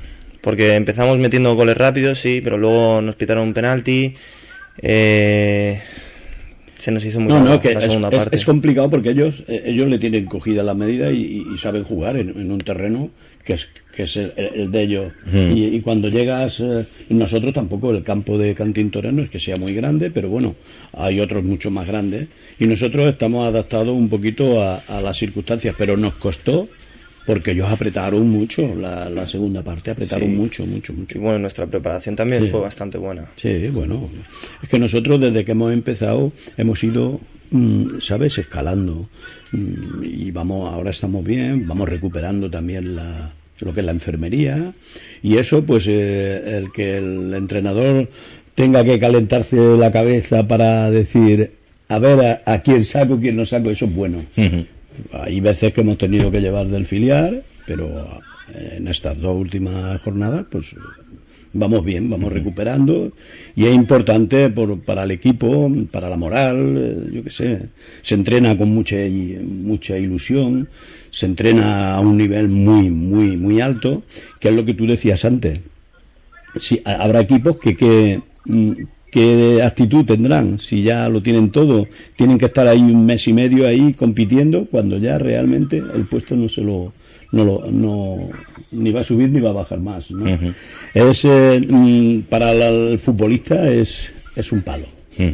[0.40, 4.14] Porque empezamos metiendo goles rápidos, sí, pero luego nos pitaron un penalti.
[4.79, 5.81] eh,
[6.79, 8.37] se nos hizo muy No, no, que la es, segunda es- parte.
[8.37, 12.16] es complicado porque ellos eh, ellos le tienen cogida la medida y, y- saben jugar
[12.16, 13.11] en, en un terreno
[13.45, 15.12] que es que es el, el de ellos.
[15.31, 15.53] Mm.
[15.57, 19.57] Y, y cuando llegas, eh, nosotros tampoco, el campo de Cantín Toreno es que sea
[19.57, 20.57] muy grande, pero bueno,
[20.95, 22.29] hay otros mucho más grandes.
[22.59, 26.68] Y nosotros estamos adaptados un poquito a, a las circunstancias, pero nos costó
[27.27, 30.35] porque ellos apretaron mucho la, la segunda parte, apretaron Sí.
[30.35, 31.19] mucho, mucho, mucho.
[31.19, 32.51] Y bueno, nuestra preparación también Sí.
[32.51, 33.27] fue bastante buena.
[33.37, 34.09] Sí, bueno,
[34.63, 39.09] es que nosotros desde que hemos empezado hemos ido, mm, ¿sabes?, escalando.
[39.53, 44.73] Mm, Y vamos, ahora estamos bien, vamos recuperando también la, lo que es la enfermería.
[45.23, 48.09] Y eso, pues, eh, el que el entrenador
[48.55, 51.53] tenga que calentarse la cabeza para decir,
[51.89, 54.19] a ver, a, a quién saco, quién no saco, eso es bueno.
[54.37, 54.67] Ujú.
[55.13, 60.01] Hay veces que hemos tenido que llevar del filial, pero eh, en estas dos últimas
[60.01, 60.75] jornadas, pues
[61.53, 63.13] vamos bien, vamos recuperando.
[63.55, 67.69] Y es importante por, para el equipo, para la moral, eh, yo qué sé,
[68.03, 68.97] se entrena con mucha
[69.43, 70.69] mucha ilusión,
[71.11, 74.05] se entrena a un nivel muy muy muy alto,
[74.41, 75.61] que es lo que tú decías antes.
[76.57, 78.73] Sí, ha- habrá equipos que, que mm,
[79.12, 80.59] ¿qué actitud tendrán?
[80.59, 84.64] Si ya lo tienen todo, tienen que estar ahí un mes y medio ahí compitiendo
[84.64, 86.92] cuando ya realmente el puesto no se lo,
[87.31, 88.31] no, lo, no
[88.72, 90.11] ni va a subir ni va a bajar más.
[90.11, 90.25] ¿no?
[90.94, 94.87] Es eh, mm, para la- el futbolista es, es un palo,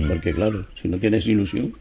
[0.09, 1.73] porque claro, si no tienes ilusión,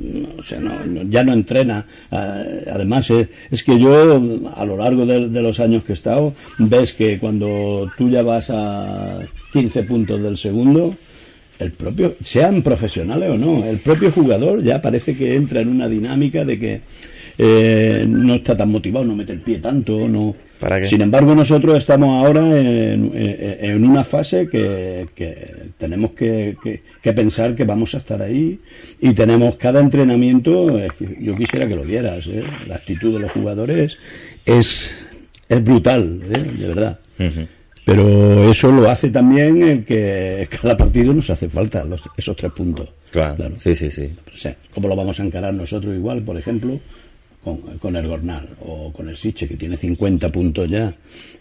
[0.00, 1.84] no, o sea, no, no- ya no entrena.
[2.10, 4.20] Ah, además, es, es que yo,
[4.56, 8.22] a lo largo de, de los años que he estado, ves que cuando tú ya
[8.22, 9.20] vas a
[9.52, 10.94] 15 puntos del segundo,
[11.58, 15.88] el propio, sean profesionales o no, el propio jugador ya parece que entra en una
[15.88, 16.80] dinámica de que
[17.40, 20.34] eh, no está tan motivado, no mete el pie tanto, no.
[20.88, 27.12] Sin embargo, nosotros estamos ahora en, en- una fase que, que tenemos que, que- que
[27.12, 28.58] pensar que vamos a estar ahí
[29.00, 32.42] y tenemos cada entrenamiento, es que yo quisiera que lo vieras, ¿eh?
[32.66, 33.96] la actitud de los jugadores
[34.44, 34.90] es,
[35.48, 36.38] es brutal, ¿eh?
[36.58, 36.98] de verdad.
[37.88, 42.52] Pero eso lo hace también el que cada partido nos hace falta los- esos tres
[42.52, 42.90] puntos.
[43.10, 43.54] Clar, Claro.
[43.58, 44.10] sí, sí, sí.
[44.34, 46.78] O sea, ¿Cómo lo vamos a encarar nosotros igual, por ejemplo,
[47.42, 50.94] con, con el Gornal o con el Siche, que tiene 50 puntos ya,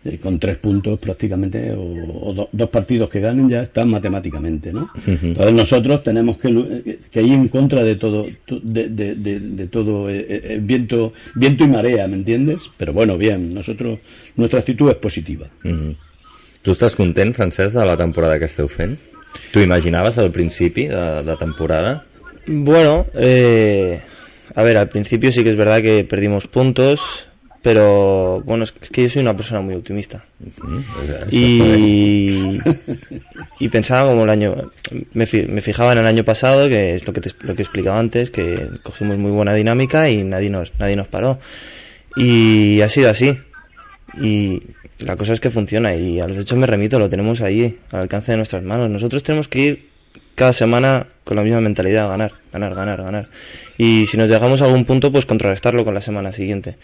[0.05, 1.81] eh, con tres puntos prácticamente, o,
[2.29, 4.89] o do- dos partidos que ganen ya están matemáticamente, ¿no?
[5.05, 6.47] Entonces nosotros tenemos que,
[6.85, 8.25] eh, que ir en contra de todo,
[8.63, 12.69] de, de- de- de todo eh, eh, viento, viento y marea, ¿me entiendes?
[12.77, 13.99] Pero bueno, bien, nosotros,
[14.37, 15.47] nuestra actitud es positiva.
[15.63, 15.93] Mhm.
[16.67, 18.97] Tu estàs content, Francesc, de la temporada que esteu fent?
[19.53, 22.01] Tu imaginaves al principi de, de temporada?
[22.45, 24.01] Bueno, eh,
[24.53, 26.99] a ver, al principio sí que es verdad que perdimos puntos,
[27.61, 30.25] pero bueno, es que yo soy una persona muy optimista.
[30.39, 31.33] Mm, pues.
[31.33, 32.59] Y,
[33.61, 34.55] y pensaba como el año,
[35.13, 37.61] me, fi- me fijaba en el año pasado, que es lo que, te, lo que
[37.61, 41.39] explicaba antes, que cogimos muy buena dinámica y nadie nos, nadie nos paró.
[42.17, 43.37] Y ha sido así.
[44.21, 44.63] Y
[44.99, 48.01] la cosa es que funciona y a los hechos me remito, lo tenemos ahí, al
[48.01, 48.89] alcance de nuestras manos.
[48.89, 49.89] Nosotros tenemos que ir
[50.35, 53.29] cada semana con la misma mentalidad, ganar, ganar, ganar, ganar.
[53.77, 56.77] Y si nos llegamos a algún punto, pues contrarrestarlo con la semana siguiente.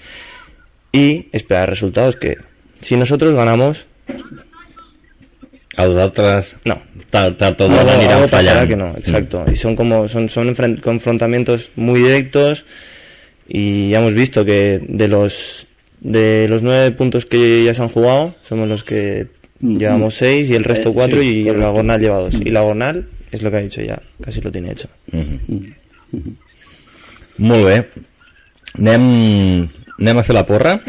[0.91, 2.37] Y esperar resultados que,
[2.81, 3.87] si nosotros ganamos,
[5.73, 6.75] Els altres, no,
[7.09, 8.69] tard, tard o algo, d'hora aniran algo pasará fallant.
[8.69, 9.45] que no, exacto.
[9.51, 12.63] Y son como, son, son confrontamientos muy directos
[13.47, 15.65] y ya hemos visto que de los,
[16.03, 19.27] de los nueve puntos que ya se han jugado, somos los que
[19.63, 20.17] Mm, llevamos mm.
[20.17, 21.61] seis y el resto Eh, cuatro sí, y correcto.
[21.65, 22.33] la Gornal lleva dos.
[22.35, 24.89] Y la Gornal es lo que ha dicho ya, casi lo tiene hecho.
[25.11, 25.75] Mhm.
[27.37, 27.89] Molt bé.
[28.77, 30.79] Anem, anem a fer la porra?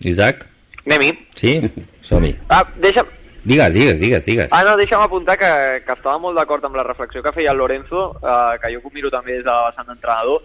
[0.00, 0.46] Isaac?
[0.86, 1.10] Anem-hi.
[1.34, 1.58] Sí?
[2.00, 2.36] Som-hi.
[2.48, 3.08] Ah, deixa'm,
[3.44, 4.48] Digues, digues, digues, digues.
[4.50, 5.50] Ah, no, deixa'm apuntar que,
[5.84, 9.10] que estava molt d'acord amb la reflexió que feia el Lorenzo, eh, que jo miro
[9.10, 10.40] també des de la vessant d'entrenador,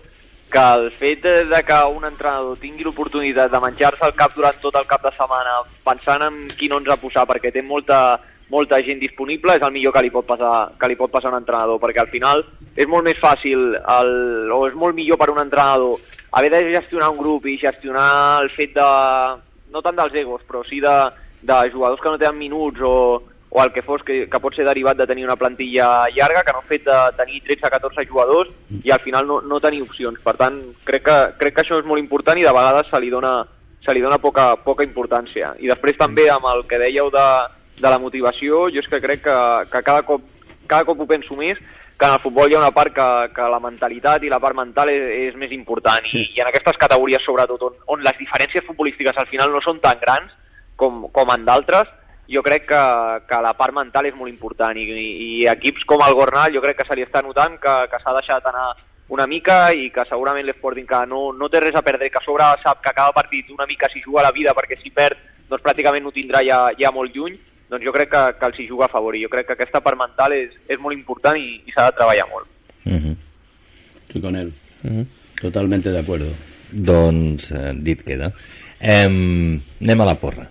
[0.49, 4.75] que el fet de, que un entrenador tingui l'oportunitat de menjar-se el cap durant tot
[4.75, 9.55] el cap de setmana pensant en quin 11 posar perquè té molta, molta gent disponible
[9.55, 12.01] és el millor que li pot passar, que li pot passar a un entrenador perquè
[12.01, 12.43] al final
[12.75, 14.13] és molt més fàcil el,
[14.51, 15.99] o és molt millor per un entrenador
[16.31, 18.89] haver de gestionar un grup i gestionar el fet de,
[19.73, 20.95] no tant dels egos, però sí de,
[21.41, 22.95] de jugadors que no tenen minuts o,
[23.49, 26.53] o el que fos, que, que pot ser derivat de tenir una plantilla llarga, que
[26.53, 28.51] no fet de tenir 13-14 jugadors
[28.83, 30.19] i al final no, no tenir opcions.
[30.21, 33.09] Per tant, crec que, crec que això és molt important i de vegades se li
[33.09, 33.33] dona,
[33.85, 35.55] se li dona poca, poca importància.
[35.57, 37.27] I després també amb el que dèieu de,
[37.81, 39.37] de la motivació, jo és que crec que,
[39.73, 40.29] que cada, cop,
[40.69, 41.57] cada cop ho penso més,
[41.99, 44.55] que en el futbol hi ha una part que, que la mentalitat i la part
[44.55, 48.63] mental és, és més important I, i en aquestes categories sobretot on, on les diferències
[48.63, 50.31] futbolístiques al final no són tan grans
[50.79, 51.91] com, com en d'altres
[52.29, 52.83] jo crec que,
[53.27, 56.61] que la part mental és molt important i, i, i equips com el Gornal jo
[56.61, 58.69] crec que se li està notant que, que s'ha deixat anar
[59.09, 62.25] una mica i que segurament l'Sporting que no, no té res a perdre, que a
[62.25, 65.17] sobre sap que cada partit una mica s'hi juga la vida perquè si perd
[65.49, 67.39] doncs pràcticament ho tindrà ja, ja molt lluny
[67.69, 69.81] doncs jo crec que, que els hi juga a favor i jo crec que aquesta
[69.85, 72.47] part mental és, és molt important i, i s'ha de treballar molt.
[72.85, 73.17] Mhm.
[74.07, 74.53] Estoy con él.
[74.83, 75.05] Ujú.
[75.41, 76.31] Totalmente de acuerdo.
[76.71, 78.31] Doncs eh, dit queda.
[78.79, 80.49] Em, anem a la porra.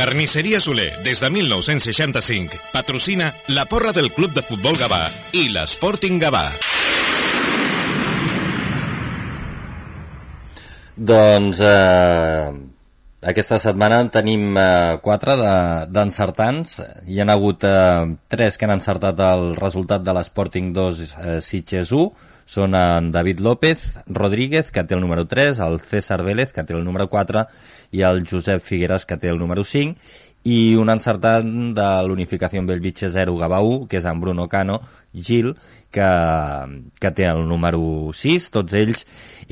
[0.00, 5.02] Carnisseria Soler, des de 1965, patrocina la porra del Club de Futbol Gavà
[5.36, 6.46] i l'Sporting Gavà.
[10.96, 12.48] Doncs eh,
[13.28, 16.78] aquesta setmana en tenim eh, quatre de- d'encertants.
[17.04, 21.92] Hi han hagut eh, tres que han encertat el resultat de l'Sporting 2 eh, Sitges
[21.92, 22.08] 1.
[22.50, 26.74] Són en David López Rodríguez, que té el número 3, el César Vélez, que té
[26.74, 27.44] el número 4,
[27.94, 29.94] i el Josep Figueres, que té el número 5,
[30.50, 31.44] i un encertat
[31.76, 34.80] de l'Unificació Bellvitge 0 Gavà 1, que és en Bruno Cano
[35.14, 35.52] Gil,
[35.94, 36.08] que,
[36.98, 38.48] que té el número 6.
[38.54, 39.04] Tots ells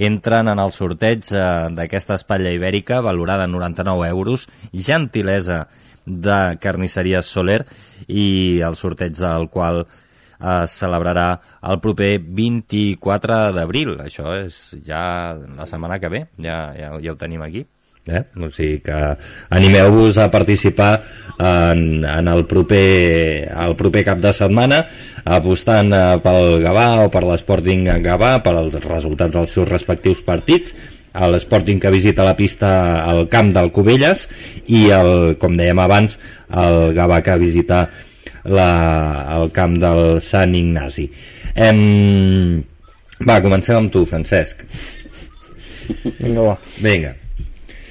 [0.08, 1.44] entren en el sorteig eh,
[1.76, 5.66] d'aquesta espatlla ibèrica valorada en 99 euros, gentilesa
[6.08, 7.62] de Carnisseria Soler
[8.08, 9.84] i el sorteig del qual
[10.38, 11.30] es celebrarà
[11.70, 13.96] el proper 24 d'abril.
[14.04, 17.66] Això és ja la setmana que ve, ja, ja, ja ho tenim aquí.
[18.08, 18.22] Eh?
[18.40, 18.98] O sigui que
[19.52, 20.92] animeu-vos a participar
[21.36, 24.78] en, en el, proper, el proper cap de setmana
[25.28, 30.72] apostant eh, pel Gavà o per l'Sporting Gavà per als resultats dels seus respectius partits
[31.12, 32.70] a l'Sporting que visita la pista
[33.04, 34.24] al camp del Cubelles
[34.66, 36.16] i el, com dèiem abans
[36.48, 37.88] el Gavà que visita
[38.48, 38.68] la,
[39.36, 41.06] el camp del Sant Ignasi
[41.54, 42.62] em...
[43.28, 44.62] va, comencem amb tu Francesc
[46.20, 46.58] Vinga, va.
[46.84, 47.14] vinga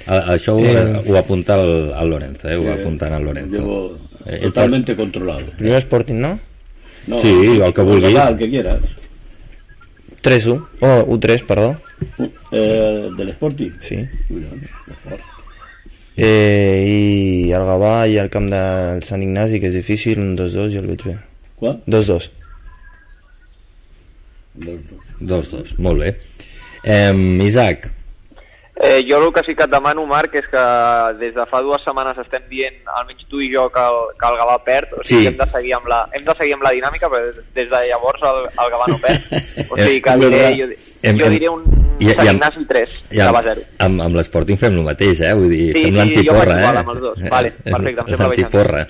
[0.06, 1.02] a, això ho, Eh.
[1.06, 2.56] ho apunta el, el Lorenzo, eh?
[2.56, 3.56] ho va apuntant el Lorenzo.
[3.58, 5.44] Llevo Eh, totalmente controlado.
[5.56, 6.38] Primer Sporting, no?
[7.06, 7.28] No, Sí,
[7.62, 8.12] el que vulgui.
[8.12, 8.80] Gavà, El que quieras.
[10.22, 10.66] 3-1.
[10.80, 11.80] Oh, U3, perdó.
[12.52, 13.70] Eh, del Sporting.
[13.80, 13.96] Sí.
[14.28, 14.48] Mira,
[14.86, 15.20] mejor.
[16.18, 20.74] Eh, I el Gavà i el camp del Sant Ignasi, que és difícil, un 2-2
[20.74, 21.14] i el veig bé.
[21.60, 21.78] ¿Cuál?
[21.86, 22.30] 2-2.
[24.58, 25.14] Dos, dos.
[25.20, 26.16] Dos, dos, molt bé.
[26.82, 27.14] Eh,
[27.46, 27.92] Isaac,
[28.80, 30.60] Eh, jo el que sí que et demano, Marc, és que
[31.18, 34.36] des de fa dues setmanes estem dient, almenys tu i jo, que el, que el
[34.38, 35.24] Gavà perd, o sigui Sí.
[35.24, 37.80] que hem de seguir amb la, hem de seguir amb la dinàmica, però des de
[37.88, 39.26] llavors el, el Gavà no perd.
[39.74, 40.68] O sigui que diré, jo,
[41.18, 41.64] jo diré un
[42.00, 43.62] i- i amb- Ignasi 3, ja, Gavà 0.
[43.78, 45.34] amb, amb l'Sporting fem el mateix, eh?
[45.34, 46.78] Vull dir, Sí, fem sí, l'antiporra, jo vaig igual eh?
[46.78, 47.18] amb els dos.
[47.30, 48.86] Vale, perfecte, em sembla L'antiporra.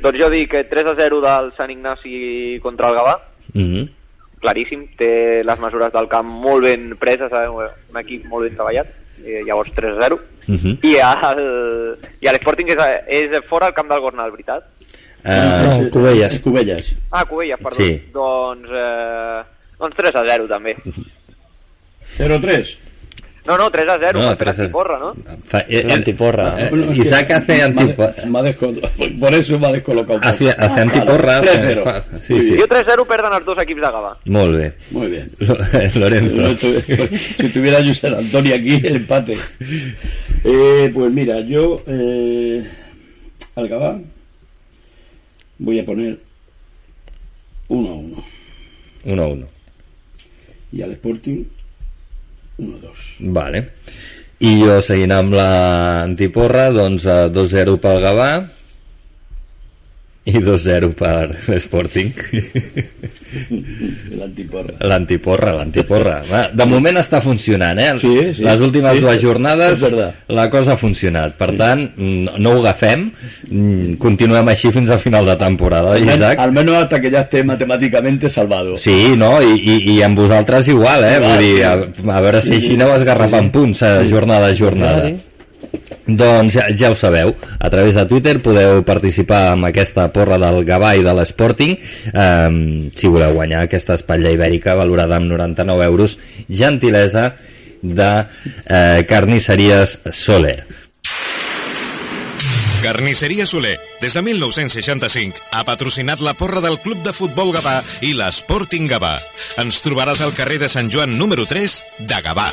[0.00, 3.18] Doncs jo dic que 3 a 0 del Sant Ignasi contra el Gavà,
[3.54, 3.88] Mhm.
[4.40, 7.48] claríssim, té les mesures del camp molt ben preses, eh?
[7.48, 8.86] un equip molt ben treballat,
[9.24, 10.18] eh, llavors 3 a 0.
[10.46, 10.78] Mhm.
[10.82, 12.76] I el, i l'Sporting és,
[13.08, 14.64] és fora al camp del Gornal, veritat?
[15.22, 16.38] Eh, No, Cubelles.
[16.40, 16.94] Cubelles.
[17.10, 17.76] Ah, Cubelles, perdó.
[17.76, 18.00] Sí.
[18.10, 19.42] Doncs, eh,
[19.78, 20.74] doncs 3 a 0 també.
[22.18, 22.76] 0-3.
[23.46, 25.14] No, no, 3 a 0, No, no, tres a- porra, no?
[25.46, 26.68] fa- eh, eh, L'antiporra.
[26.68, 28.14] eh, Isaac hace antiporra.
[29.18, 30.34] Por eso me ha descolocado un poco.
[30.34, 31.40] Hace, hace antiporra.
[31.40, 31.82] 3-0.
[31.84, 32.56] fa- Sí, sí.
[32.58, 34.16] Jo 3-0 perden els dos equips de Gavà.
[34.26, 34.74] Molt bé.
[34.90, 35.32] Muy bien.
[35.96, 36.56] Lorenzo.
[37.16, 39.38] si tuviera José Antonio aquí, el empate.
[40.44, 42.62] Eh, pues mira, yo eh,
[43.56, 43.98] al Gabá
[45.58, 46.18] voy a poner
[47.68, 48.24] 1 a 1
[49.04, 49.46] 1 a 1.
[50.72, 51.44] y al Sporting
[52.60, 53.32] 1 a 2.
[53.36, 53.66] Vale.
[54.40, 58.30] I jo, seguint amb l'antiporra, doncs eh, 2-0 pel Gavà
[60.28, 62.12] i 2-0 per l'Sporting.
[64.84, 66.16] L'antiporra, l'antiporra.
[66.28, 67.92] Va, De moment està funcionant, eh?
[68.02, 68.44] Sí, sí.
[68.44, 69.84] Les últimes Sí, dues jornades
[70.28, 71.36] la cosa ha funcionat.
[71.38, 73.06] Per tant, mm, no ho agafem,
[73.48, 76.38] mm, continuem així fins al final de temporada, oi, Isaac?
[76.38, 78.76] al menos hasta que ya esté matemáticamente salvado.
[78.76, 79.40] Sí, no?
[79.40, 81.18] I, i, i amb vosaltres igual, eh?
[81.22, 81.62] Vull dir, sí.
[81.62, 81.72] a,
[82.16, 85.06] a veure si així aneu esgarrapant punts a jornada a jornada.
[85.06, 85.29] Sí.
[86.16, 90.64] Doncs ja, ja ho sabeu, a través de Twitter podeu participar amb aquesta porra del
[90.66, 96.18] Gavà i de l'Sporting eh, si voleu guanyar aquesta espatlla ibèrica valorada amb 99 euros
[96.48, 97.34] gentilesa
[97.82, 98.10] de
[98.66, 100.80] eh, Carnisseries Soler
[102.80, 108.14] Carnisseria Soler, des de 1965, ha patrocinat la porra del Club de Futbol Gavà i
[108.16, 109.18] l'Sporting Gavà.
[109.60, 111.76] Ens trobaràs al carrer de Sant Joan número 3
[112.08, 112.48] de Gavà.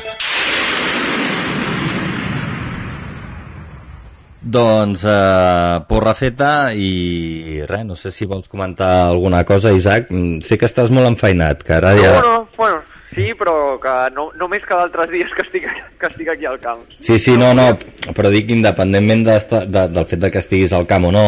[4.48, 10.08] Doncs eh, porra feta i res, no sé si vols comentar alguna cosa, Isaac.
[10.08, 12.14] Mm, Sé que estàs molt enfeinat, que ara ja...
[12.16, 12.78] No, no, bueno,
[13.12, 15.68] sí, però que no, no més que d'altres dies que estic,
[16.00, 16.86] que estic aquí al camp.
[16.96, 17.68] Sí, sí, no, no,
[18.16, 21.26] però dic independentment de, de, del fet de que estiguis al camp o no,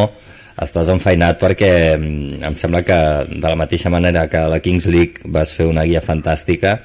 [0.60, 2.98] estàs enfeinat perquè mm, em sembla que
[3.34, 6.78] de la mateixa manera que la Kings League vas fer una guia fantàstica,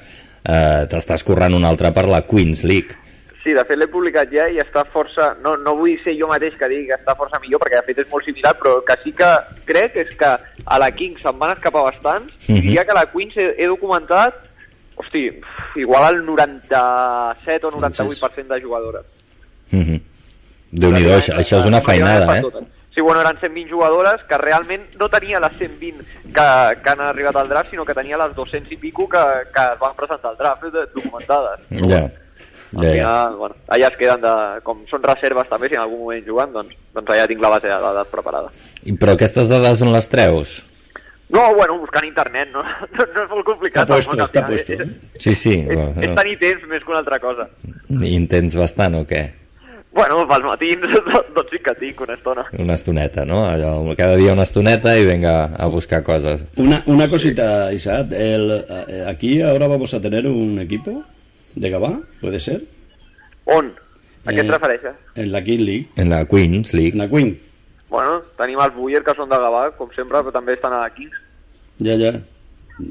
[0.44, 3.05] eh, t'estàs corrent una altra per la Queens League.
[3.46, 5.28] Sí, de fet l'he publicat ja i està força...
[5.38, 8.00] No, no vull ser jo mateix que digui que està força millor, perquè de fet
[8.02, 9.28] és molt similar, però que sí que
[9.68, 10.30] crec és que
[10.66, 12.56] a la Kings se'n van escapar bastants, Mhm.
[12.56, 14.34] i diria que a la Queens he, he documentat,
[14.96, 15.30] hosti,
[15.76, 19.06] igual al 97 o 98% de jugadores.
[19.70, 20.00] Mm -hmm.
[20.72, 22.42] Déu-n'hi-do, això, això és una feinada, eh?
[22.96, 26.02] Sí, bueno, eren 120 jugadores que realment no tenia les 120
[26.34, 29.62] que, que han arribat al draft, sinó que tenia les 200 i pico que, que
[29.72, 31.60] es van presentar al draft, documentades.
[31.86, 32.10] Ja,
[32.76, 32.92] Al ja, ja.
[33.00, 34.34] final, bueno, allà es queden de...
[34.66, 37.68] Com són reserves també, si en algun moment juguen, doncs, doncs allà tinc la base
[37.70, 38.50] de dades preparada.
[38.84, 40.56] I, però aquestes dades on les treus?
[41.32, 42.62] No, bueno, buscant internet, no,
[42.96, 43.82] no, no és molt complicat.
[43.88, 45.16] Està puesto, està puesto, és- eh?
[45.18, 45.56] Sí, sí.
[45.58, 47.48] És, bueno, és tenir temps més que una altra cosa.
[48.06, 49.24] Intents bastant o què?
[49.96, 50.92] Bueno, pels matins,
[51.34, 52.42] doncs sí que tinc una estona.
[52.60, 53.46] Una estoneta, ¿no?
[53.48, 56.42] Allò, cada dia una estoneta y venga a buscar cosas.
[56.60, 58.12] Una, una cosita, Isaac.
[58.12, 61.02] El, eh, aquí ahora vamos a tener un equipo
[61.56, 62.62] de Gabá, ¿puede ser?
[63.46, 63.72] On?
[64.26, 64.94] A què Eh, et refereixes?
[65.14, 65.88] En la King League.
[65.96, 66.96] En la Queens En League.
[66.98, 67.36] la Queen.
[67.88, 71.14] Bueno, tenim els Buller, que són de Gavà, com sempre, però també estan a Kings.
[71.78, 72.12] Ya, ya.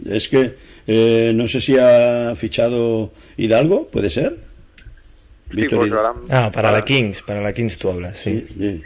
[0.10, 0.56] Es que
[0.88, 4.38] eh, no sé si ha fichado Hidalgo, ¿puede ser?
[5.54, 5.92] Sí, pues.
[6.32, 8.46] Ah, para la Kings, para la Kings tú hablas, sí.
[8.48, 8.82] Sí, sí.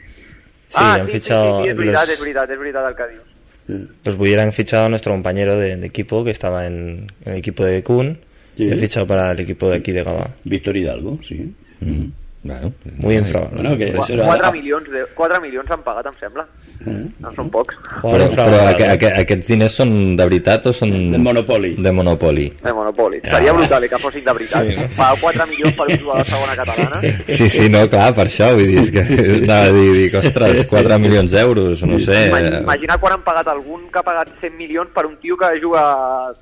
[0.69, 2.19] Sí, ah, han sí, fichado sí, sí, és veritat, los,
[2.59, 3.23] veritat el que dius.
[3.67, 3.87] sí.
[4.03, 7.37] los Buller han fichado a nuestro compañero de, de equipo que estaba en, en el
[7.39, 8.17] equipo de Kun
[8.59, 8.69] Sí.
[8.73, 10.35] fichado para el equipo de aquí de Gabá.
[10.43, 11.53] Víctor Hidalgo, sí.
[11.79, 12.05] Mm.
[12.41, 13.62] Bueno, Muy infravalorado.
[13.62, 16.45] Bueno, que Qu serà- 4 milions, de, 4 milions han pagat, em sembla.
[16.88, 16.93] Eh?
[17.19, 17.75] No són pocs.
[17.75, 18.69] Però, però infravalorado.
[18.69, 20.93] aqu aqu aquests diners són de veritat o són...
[21.12, 21.73] De Monopoly.
[21.84, 22.45] De Monopoli.
[22.63, 23.19] De Monopoli.
[23.25, 23.34] Ah.
[23.36, 24.69] Seria brutal eh, que fossin de veritat.
[24.69, 24.86] Sí, no?
[24.95, 27.02] Pagar 4 milions per un jugador de segona catalana.
[27.28, 30.62] Sí, sí, no, clar, per això, vull dir, és que anava a dir, dic, ostres,
[30.71, 32.21] 4 milions d'euros, no sé...
[32.30, 35.52] Imagina, imagina quan han pagat algun que ha pagat 100 milions per un tio que
[35.60, 35.84] juga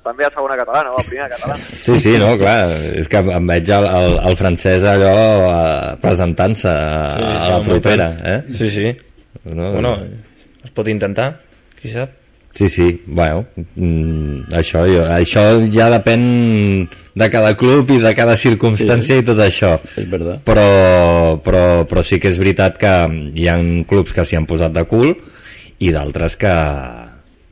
[0.06, 1.58] també a segona catalana o a primera catalana.
[1.82, 2.70] Sí, sí, no, clar,
[3.02, 7.64] és que em veig el, el, el francès allò eh, presentant-se a, Sí, a la
[7.64, 8.40] propera, eh?
[8.54, 8.86] Sí, sí.
[9.44, 9.92] No, Bueno,
[10.64, 11.40] es pot intentar,
[11.80, 12.10] qui sap.
[12.58, 13.44] Sí, sí, bueno,
[13.76, 19.22] mm, això, jo, això ja depèn de cada club i de cada circumstància Sí.
[19.22, 19.76] i tot això.
[19.96, 20.40] Es verdad.
[20.44, 22.94] Però, però, però sí que és veritat que
[23.34, 25.12] hi ha clubs que s'hi han posat de cul
[25.78, 26.54] i d'altres que,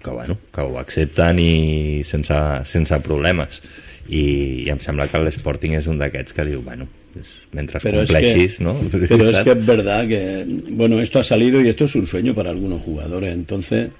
[0.02, 3.60] que, bueno, que ho accepten i sense, sense problemes.
[4.08, 4.22] I,
[4.64, 8.10] i em sembla que l'Sporting és un d'aquests que diu, bueno, pues, mentre Pero es,
[8.10, 8.76] compleixis, que, no?
[8.90, 12.34] pero es que es verdad que, bueno, esto ha salido y esto es un sueño
[12.34, 13.34] para algunos jugadores.
[13.34, 13.90] Entonces,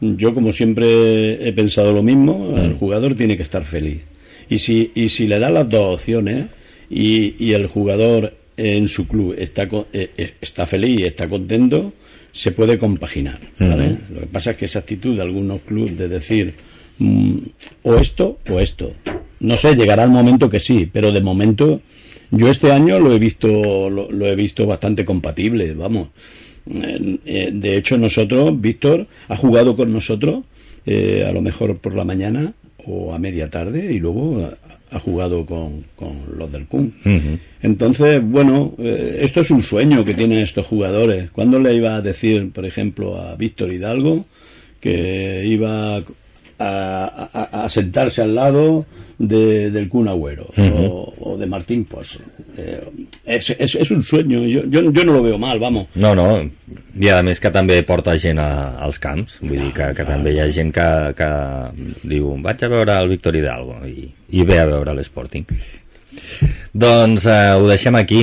[0.00, 4.02] yo como siempre he pensado lo mismo, el jugador tiene que estar feliz.
[4.48, 6.46] Y si, y si le da las dos opciones
[6.90, 11.92] y, y el jugador en su club está, eh, eh, está feliz y está contento,
[12.32, 13.40] se puede compaginar.
[13.58, 13.98] ¿vale?
[14.12, 16.54] Lo que pasa es que esa actitud de algunos clubes de decir
[16.98, 17.36] mm,
[17.82, 18.92] o esto o esto.
[19.40, 21.80] No sé, llegará el momento que sí, pero de momento
[22.30, 23.48] yo este año lo he visto
[23.90, 26.08] lo, lo he visto bastante compatible, vamos.
[26.70, 30.44] Eh, eh, de hecho nosotros, Víctor ha jugado con nosotros
[30.86, 32.54] eh, a lo mejor por la mañana
[32.86, 36.92] o a media tarde y luego ha, ha jugado con, con los del CUN.
[37.62, 41.30] Entonces, bueno, eh, esto es un sueño que tienen estos jugadores.
[41.30, 44.26] ¿Cuándo le iba a decir, por ejemplo, a Víctor Hidalgo
[44.80, 46.02] que iba
[46.62, 48.84] a, a- a sentarse al lado
[49.18, 52.20] de- del Kun Agüero o, o de Martín Posse?
[52.56, 52.80] Eh,
[53.24, 54.40] es, es- es un sueño.
[54.46, 55.86] Yo, yo, yo no lo veo mal, vamos.
[55.94, 56.26] No, no,
[57.00, 60.34] i a més que també porta gent a, als camps, vull dir que, que també
[60.34, 61.30] hi ha gent que, que
[62.08, 65.46] diu vaig a veure el Víctor Hidalgo i, i ve a veure l'Sporting.
[66.72, 68.22] Doncs eh, ho deixem aquí.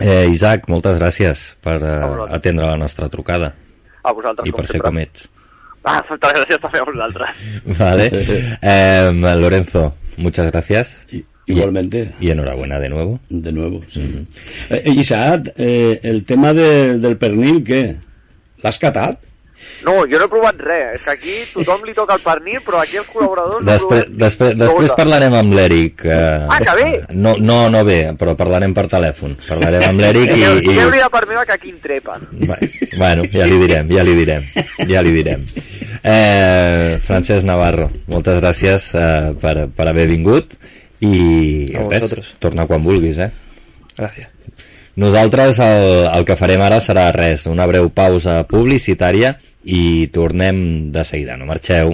[0.00, 2.00] Eh, Isaac, moltes gràcies per eh,
[2.36, 3.54] atendre la nostra trucada
[4.04, 4.90] A vosaltres, i per ser sempre.
[4.90, 5.28] com ets.
[5.86, 7.28] Ah, moltes gràcies també a vosaltres.
[7.78, 8.06] Vale.
[8.60, 10.96] Eh, Lorenzo, muchas gracias.
[11.46, 12.10] Igualmente.
[12.18, 13.20] Y enhorabuena de nuevo.
[13.28, 14.26] De nuevo, sí.
[14.68, 17.96] Eh, Isaac, eh, el tema de- del pernil, què?
[18.64, 19.20] L'has catat?
[19.86, 20.96] No, jo no he provat res.
[20.98, 23.62] És que aquí tothom li toca el pernil, però aquí els col·laboradors...
[23.64, 24.04] no Després,
[24.38, 26.04] provem després, parlarem amb l'Eric.
[26.06, 26.88] Eh, Ah, que bé!
[27.12, 29.36] No, no, no bé, però parlarem per telèfon.
[29.48, 30.40] Parlarem amb l'Eric i...
[30.42, 30.52] I...
[30.62, 30.76] i...
[30.80, 32.18] Deu-li de part meva que aquí intrepa.
[32.32, 32.58] Bé,
[32.96, 34.46] Bueno, ja li direm, ja li direm,
[34.88, 35.44] ja li direm.
[36.06, 40.54] Eh, Francesc Navarro, moltes gràcies eh, per, per haver vingut
[41.02, 41.12] i
[41.74, 42.32] A res, vosaltres.
[42.40, 43.30] torna quan vulguis, eh?
[43.98, 44.30] Gràcies.
[44.96, 49.34] Nosaltres el, el que farem ara serà res, una breu pausa publicitària
[49.66, 51.92] i tornem de seguida, no marxeu.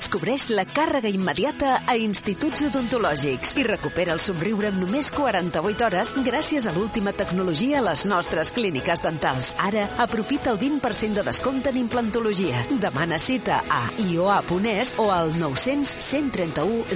[0.00, 6.12] Descobreix la càrrega immediata a Instituts Odontològics i recupera el somriure en només 48 hores
[6.24, 9.50] gràcies a l'última tecnologia a les nostres clíniques dentals.
[9.60, 12.62] Ara, aprofita el 20% de descompte en implantologia.
[12.80, 16.88] Demana cita a ioa.es o al 900 131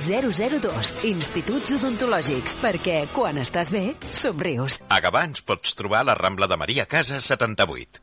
[0.64, 0.94] 002.
[1.04, 3.84] Instituts Odontològics, perquè quan estàs bé,
[4.16, 4.80] somrius.
[4.88, 8.00] A Gavà ens pots trobar a la Rambla de María Casas 78.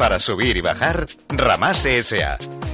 [0.00, 2.38] Para subir y bajar, Ramase S.A.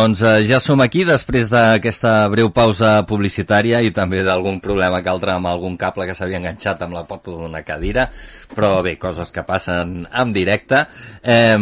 [0.00, 5.10] Doncs eh, ja som aquí després d'aquesta breu pausa publicitària i també d'algun problema que
[5.12, 8.06] altre amb algun cable que s'havia enganxat amb la pota d'una cadira,
[8.54, 10.86] però bé, coses que passen en directe.
[11.20, 11.58] Eh,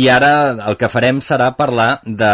[0.00, 0.32] I ara
[0.70, 2.32] el que farem serà parlar de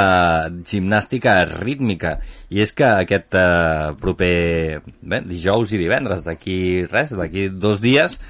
[0.70, 2.20] gimnàstica rítmica
[2.54, 4.32] i és que aquest eh, proper
[5.02, 8.20] bé, dijous i divendres d'aquí res, d'aquí dos dies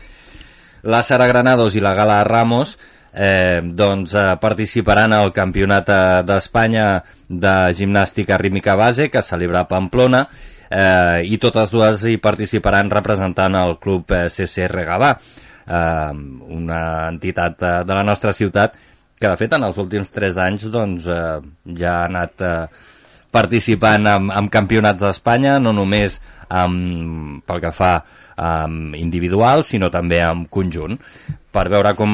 [0.86, 2.78] la Sara Granados i la Gala Ramos
[3.16, 9.64] eh, doncs, eh, participaran al Campionat eh, d'Espanya de Gimnàstica Rítmica Base, que es celebra
[9.64, 10.26] a Pamplona,
[10.68, 16.12] eh, i totes dues hi participaran representant el club eh, CCR Gavà, eh,
[16.60, 18.76] una entitat eh, de la nostra ciutat
[19.16, 21.40] que de fet en els últims 3 anys doncs, eh,
[21.80, 22.66] ja ha anat eh,
[23.36, 27.92] participant en, en campionats d'Espanya, no només amb, pel que fa
[28.36, 30.96] um, individual, sinó també en conjunt,
[31.56, 32.12] per veure com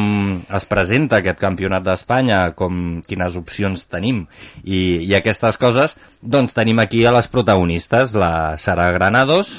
[0.54, 4.24] es presenta aquest campionat d'Espanya, com quines opcions tenim
[4.62, 9.58] i, i aquestes coses, doncs tenim aquí a les protagonistes, la Sara Granados,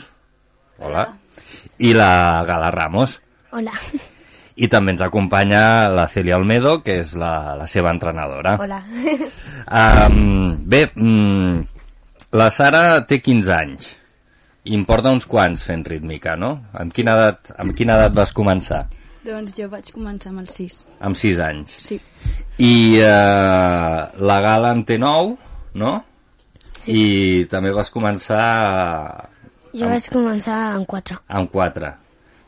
[0.79, 1.09] hola,
[1.79, 2.09] i la
[2.47, 3.19] Gala Ramos.
[3.51, 3.75] Hola.
[4.55, 8.57] I també ens acompanya la Celia Olmedo, que és la, la seva entrenadora.
[8.61, 8.83] Hola.
[9.63, 11.63] Um, bé, um,
[12.35, 13.93] la Sara té 15 anys
[14.63, 16.53] i em porta uns quants fent rítmica, no?
[16.79, 18.85] Amb quina edat, amb quina edat vas començar?
[19.23, 20.77] Doncs jo vaig començar amb els 6.
[21.07, 21.75] Amb 6 anys.
[21.83, 21.99] Sí.
[22.59, 23.99] I eh,
[24.29, 25.35] la Gala en té 9,
[25.79, 25.93] no?
[26.79, 26.95] Sí.
[26.95, 27.03] I
[27.51, 28.43] també vas començar
[29.73, 31.21] Jo vaig començar amb 4.
[31.39, 31.93] amb 4.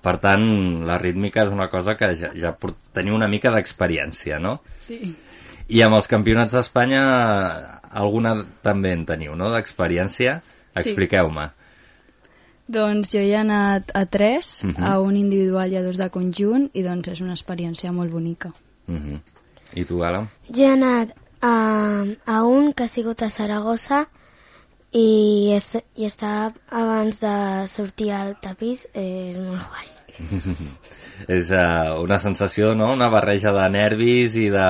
[0.05, 0.43] Per tant,
[0.85, 2.51] la rítmica és una cosa que ja, ja
[2.93, 4.59] teniu una mica d'experiència, no?
[4.85, 4.99] Sí.
[5.67, 7.01] I amb els campionats d'Espanya
[7.89, 10.41] alguna també en teniu, no?, d'experiència.
[10.45, 10.81] Sí.
[10.83, 11.47] Expliqueu-me.
[12.67, 14.83] Doncs jo hi he anat a 3, Mhm.
[14.83, 18.53] a un individual i a dos de conjunt, i doncs és una experiència molt bonica.
[18.87, 19.19] Uh -huh.
[19.73, 20.27] I tu, Gala?
[20.49, 24.07] Jo he anat a, a un que ha sigut a Saragossa
[24.91, 29.94] i, est i està abans de sortir al tapís, eh, és molt guai.
[31.39, 34.67] és uh, una sensació, no?, una barreja de nervis i de...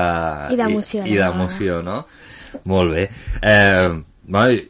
[0.53, 2.03] I d'emoció, I, i d'emoció, no?
[2.71, 3.09] Molt bé.
[3.41, 3.89] Eh,
[4.23, 4.61] bueno,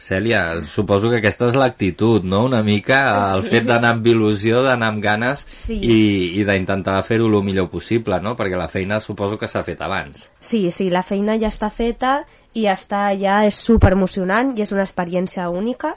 [0.00, 3.00] Cèlia, suposo que aquesta és l'actitud, no?, una mica
[3.34, 3.50] el Sí.
[3.52, 5.76] fet d'anar amb il·lusió, d'anar amb ganes Sí.
[5.76, 5.98] i,
[6.40, 10.30] i d'intentar fer-ho el millor possible, no?, perquè la feina suposo que s'ha fet abans.
[10.40, 12.22] Sí, sí, la feina ja està feta
[12.56, 15.94] i està, ja és super emocionant i és una experiència única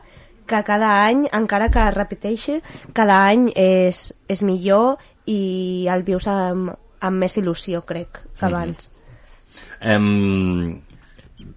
[0.47, 2.59] que cada any, encara que es repeteixi,
[2.93, 6.73] cada any és, és millor i el vius amb,
[7.03, 8.53] amb més il·lusió, crec, que Mhm.
[8.53, 8.89] abans.
[9.81, 10.81] Em,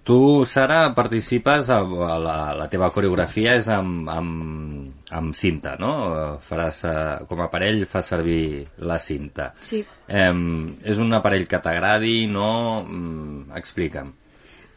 [0.03, 6.37] tu, Sara, participes, a, a la, la teva coreografia és amb, amb, amb cinta, no?
[6.43, 9.53] Faràs, eh, com a aparell fas servir la cinta.
[9.61, 9.83] Sí.
[10.07, 12.83] Em, és un aparell que t'agradi, no?
[12.83, 14.13] Mm, explica'm.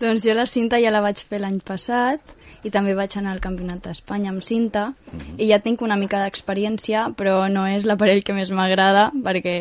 [0.01, 2.21] Doncs jo la cinta ja la vaig fer l'any passat
[2.65, 4.91] i també vaig anar al Campionat d'Espanya amb cinta
[5.37, 9.57] i ja tinc una mica d'experiència, però no és l'aparell que més m'agrada perquè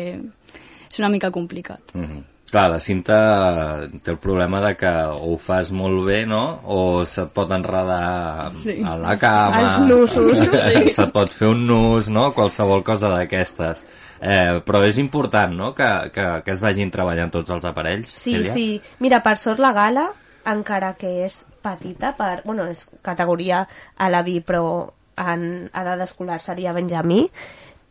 [0.90, 1.80] és una mica complicat.
[1.94, 2.22] Mm -hmm.
[2.50, 7.04] Clar, la cinta té el problema de que o ho fas molt bé, no?, o
[7.06, 8.82] se't pot enredar Sí.
[8.84, 9.60] a la cama...
[9.60, 10.88] Els nusos, sí.
[10.88, 13.84] se't pot fer un nus, no?, qualsevol cosa d'aquestes.
[14.20, 18.08] Eh, però és important, no?, que, que, que es vagin treballant tots els aparells.
[18.08, 18.52] Sí, Sílvia?
[18.52, 18.80] sí.
[18.98, 20.10] Mira, per sort la gala,
[20.48, 23.64] encara que és petita, per, bueno, és categoria
[23.96, 24.88] a la vi, però
[25.20, 27.26] en edat escolar seria Benjamí,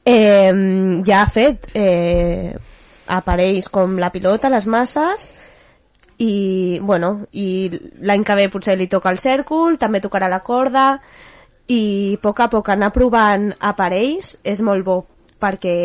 [0.05, 0.53] eh,
[1.05, 2.55] ja ha fet eh,
[3.07, 5.35] aparells com la pilota, les masses,
[6.19, 7.69] i, bueno, i
[8.01, 10.91] l'any que ve potser li toca el cèrcol, també tocarà la corda,
[11.69, 15.03] i a poc a poc anar provant aparells és molt bo,
[15.39, 15.77] perquè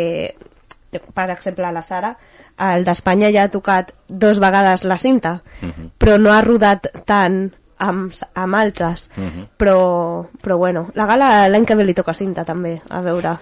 [1.15, 2.15] per exemple, la Sara,
[2.59, 5.91] el d'Espanya ja ha tocat dos vegades la cinta, Mhm.
[5.99, 9.11] però no ha rodat tant amb, amb altres.
[9.17, 9.49] Mhm.
[9.59, 13.39] Però, però bueno, la gala l'any que ve li toca cinta també, a veure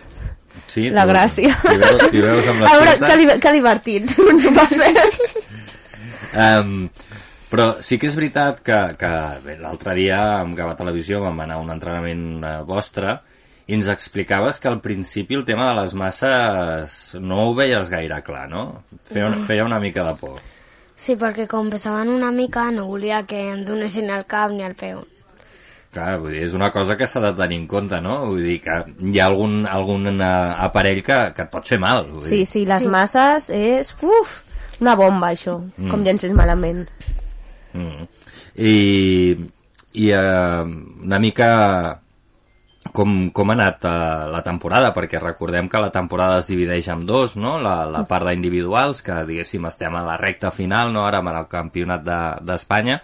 [0.66, 1.56] Sí, la tu- gràcia.
[1.62, 3.16] t'hi veus- veus amb la a veure, cinta?
[3.16, 4.10] que, que divertit,
[4.56, 4.94] va ser.
[6.32, 6.88] Um,
[7.52, 9.10] però sí que és veritat que, que
[9.60, 13.18] l'altre dia amb Gava Televisió vam anar a un entrenament eh, vostre
[13.72, 18.18] i ens explicaves que al principi el tema de les masses no ho veies gaire
[18.26, 18.82] clar, no?
[19.08, 20.40] Feia, una- feia una mica de por.
[20.96, 24.74] Sí, perquè com pesaven una mica no volia que em donessin el cap ni el
[24.76, 25.00] peu.
[25.92, 28.18] Clar, vull dir, és una cosa que s'ha de tenir en compte, no?
[28.26, 28.76] Vull dir que
[29.10, 30.28] hi ha algun, algun eh,
[30.68, 32.06] aparell que, que et pot fer mal.
[32.12, 32.46] Vull Sí, dir.
[32.46, 33.94] sí, les masses és...
[34.02, 34.38] Uf,
[34.80, 35.90] una bomba, això, Mm.
[35.90, 36.86] com llencis malament.
[37.72, 38.06] Mm.
[38.56, 39.36] I,
[39.94, 40.64] i eh,
[41.02, 42.01] una mica
[42.92, 43.92] com, com ha anat eh,
[44.32, 47.58] la temporada, perquè recordem que la temporada es divideix en dos, no?
[47.62, 51.04] La, la part d'individuals, que diguéssim estem a la recta final, no?
[51.06, 53.00] ara amb el campionat de- d'Espanya,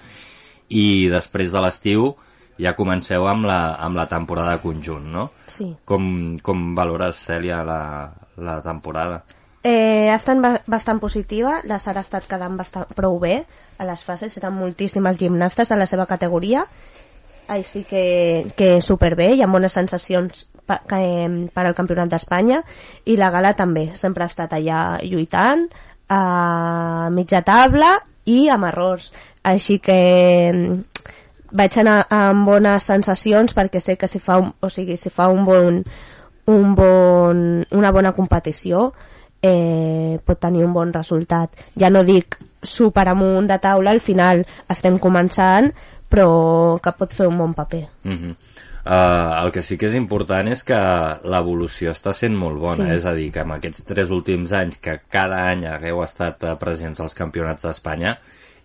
[0.68, 2.10] i després de l'estiu
[2.58, 5.28] ja comenceu amb la, amb la temporada conjunt, no?
[5.46, 5.70] Sí.
[5.86, 7.80] Com, com valores, Cèlia, la,
[8.36, 9.22] la temporada?
[9.62, 13.44] Eh, ha estat ba- bastant positiva, la Sara ha estat quedant bastant, prou bé
[13.78, 16.64] a les fases, eren moltíssimes gimnastes a la seva categoria,
[17.48, 22.60] així que, que superbé, hi ha bones sensacions eh, per al Campionat d'Espanya
[23.08, 25.66] i la gala també, sempre ha estat allà lluitant,
[26.08, 27.96] a mitja taula
[28.28, 29.10] i amb errors,
[29.44, 29.98] així que
[31.50, 35.28] vaig anar amb bones sensacions perquè sé que si fa un, o sigui, si fa
[35.32, 35.82] un bon,
[36.52, 38.90] un bon, una bona competició
[39.42, 41.50] eh, pot tenir un bon resultat.
[41.78, 45.72] Ja no dic super amunt de taula, al final estem començant,
[46.08, 47.84] però que pot fer un bon paper.
[48.04, 48.34] Uh -huh.
[48.86, 50.78] uh, el que sí que és important és que
[51.24, 52.90] l'evolució està sent molt bona, Sí.
[52.96, 56.56] és a dir, que en aquests tres últims anys que cada any hagueu estat eh,
[56.56, 58.18] presents als campionats d'Espanya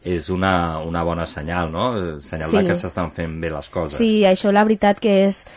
[0.03, 2.21] és una, una bona senyal, no?
[2.21, 2.65] Senyal Sí.
[2.65, 3.97] que s'estan fent bé les coses.
[3.97, 5.47] Sí, això la veritat que és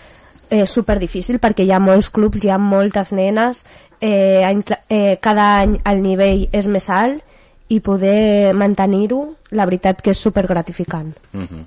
[0.50, 3.64] eh, super difícil perquè hi ha molts clubs, hi ha moltes nenes,
[4.00, 7.22] eh, any, eh, cada any el nivell és més alt
[7.68, 11.14] i poder mantenir-ho, la veritat que és super gratificant.
[11.32, 11.64] Uh -huh.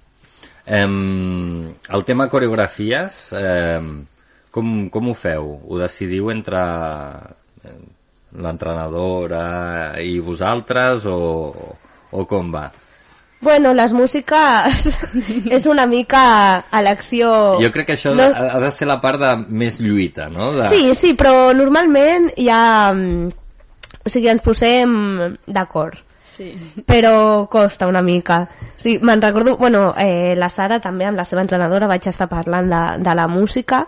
[0.85, 4.05] um, el tema coreografies, um,
[4.51, 5.59] com, com ho feu?
[5.67, 6.57] Ho decidiu entre
[7.63, 7.77] eh,
[8.31, 11.75] l'entrenadora i vosaltres o,
[12.11, 12.71] o com va?
[13.41, 14.87] Bueno, les músiques
[15.55, 17.29] és una mica elecció...
[17.63, 20.51] Jo crec que això No- ha, de ser la part de més lluita, no?
[20.57, 20.65] De...
[20.67, 22.91] Sí, sí, però normalment hi ha...
[22.93, 23.29] mm,
[24.05, 24.91] O sigui, ens posem
[25.47, 25.97] d'acord.
[26.35, 26.53] Sí.
[26.87, 28.45] Però costa una mica.
[28.79, 29.57] Sí, me'n recordo...
[29.57, 33.27] Bueno, eh, la Sara també, amb la seva entrenadora, vaig estar parlant de, de la
[33.27, 33.85] música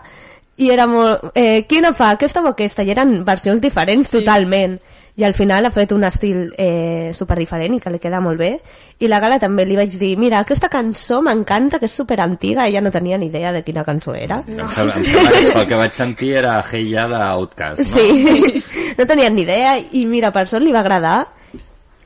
[0.60, 1.30] i era molt...
[1.34, 2.10] Eh, quina fa?
[2.12, 2.84] Aquesta o aquesta?
[2.84, 4.18] I eren versions diferents sí.
[4.20, 4.76] totalment.
[5.16, 8.38] I al final ha fet un estil eh, super diferent i que li queda molt
[8.40, 8.54] bé.
[9.04, 12.64] I la Gala també li vaig dir, mira, aquesta cançó m'encanta, que és super antiga,
[12.66, 14.42] ella no tenia ni idea de quina cançó era.
[14.48, 17.84] Em sembla, em sembla que pel que vaig sentir era Hey Ya d'Outcast, no?
[17.84, 18.62] Sí,
[18.98, 21.26] no tenien ni idea i mira, per sort li va agradar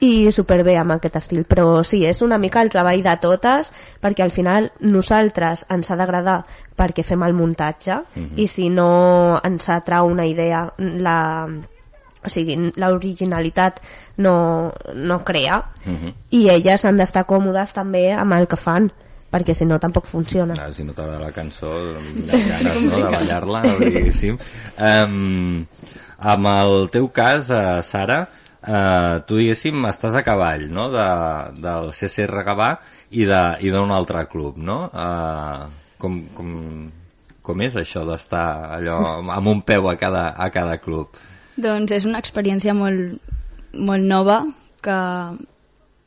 [0.02, 3.70] i superbé amb aquest estil, però sí, és una mica el treball de totes
[4.02, 6.40] perquè al final nosaltres ens ha d'agradar
[6.76, 8.34] perquè fem el muntatge Mhm.
[8.36, 11.46] i si no ens atrau una idea la,
[12.26, 13.80] o sigui, l'originalitat
[14.18, 16.12] no, no crea Mhm.
[16.30, 18.90] i elles han d'estar còmodes també amb el que fan
[19.32, 21.70] perquè si no tampoc funciona Ah, si no t'agrada la cançó,
[22.26, 24.38] les ganes no, de ballar-la, diguéssim.
[24.78, 25.64] Um,
[26.18, 28.20] amb el teu cas, uh, Sara,
[28.62, 31.06] uh, tu, diguéssim, estàs a cavall, no?, de,
[31.60, 32.70] del CCR Gavà
[33.10, 34.86] i d'un altre club, no?
[34.94, 35.66] Uh,
[35.98, 36.54] com, com,
[37.42, 38.46] com és això d'estar
[38.78, 41.08] allò amb un peu a cada, a cada club?
[41.56, 43.16] Doncs és una experiència molt,
[43.72, 44.42] molt nova
[44.82, 44.96] que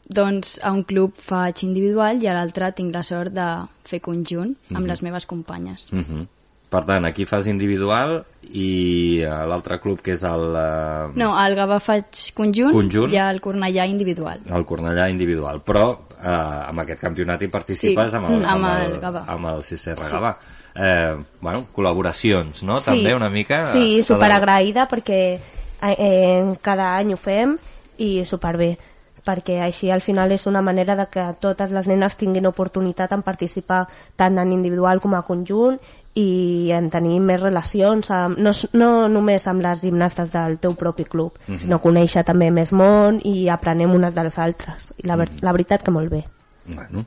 [0.09, 3.45] doncs, a un club faig individual i a l'altre tinc la sort de
[3.85, 4.87] fer conjunt amb Mhm.
[4.87, 5.87] les meves companyes.
[5.93, 6.27] Uh -huh.
[6.69, 8.23] Per tant, aquí fas individual
[8.53, 10.39] i a l'altre club, que és el...
[10.53, 13.11] Uh, No, al Gavà faig conjunt, Conjunt.
[13.11, 14.39] i al Cornellà individual.
[14.47, 18.99] el Cornellà individual, però eh, amb aquest campionat hi participes Sí, amb el, amb el
[19.01, 19.23] Gavà.
[19.27, 20.13] amb el CCR Sí.
[20.15, 20.35] Gavà.
[20.75, 22.77] Eh, bueno, col·laboracions, no?
[22.77, 22.85] Sí.
[22.91, 23.65] També una mica...
[23.65, 27.57] Sí, superagraïda perquè eh, eh, cada any ho fem
[27.97, 28.77] i superbé
[29.25, 33.21] perquè així al final és una manera de que totes les nenes tinguin oportunitat en
[33.21, 33.83] participar
[34.15, 35.75] tant en individual com a conjunt
[36.17, 41.03] i en tenir més relacions amb, no, no només amb les gimnastes del teu propi
[41.05, 41.59] club, Mhm.
[41.59, 45.51] sinó conèixer també més món i aprenem unes de les altres i la, ver la
[45.51, 46.23] veritat que molt bé
[46.65, 47.05] Bueno,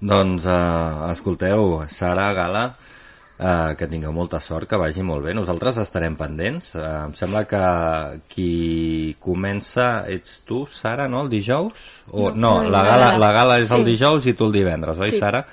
[0.00, 2.76] doncs, eh, escolteu, Sara, Gala,
[3.38, 5.34] eh, que tingueu molta sort, que vagi molt bé.
[5.34, 6.74] Nosaltres estarem pendents.
[6.74, 7.62] Eh, em sembla que
[8.28, 11.22] qui comença ets tu, Sara, no?
[11.22, 11.72] El dijous?
[12.10, 13.90] O, no, no, la, la gala, la gala és el Sí.
[13.92, 15.18] dijous i tu el divendres, oi, Sí.
[15.18, 15.44] Sara?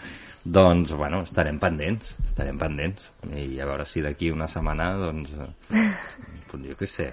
[0.46, 3.08] Doncs, bueno, estarem pendents, estarem pendents.
[3.34, 5.32] I a veure si d'aquí una setmana, doncs,
[6.52, 7.08] doncs jo què sé,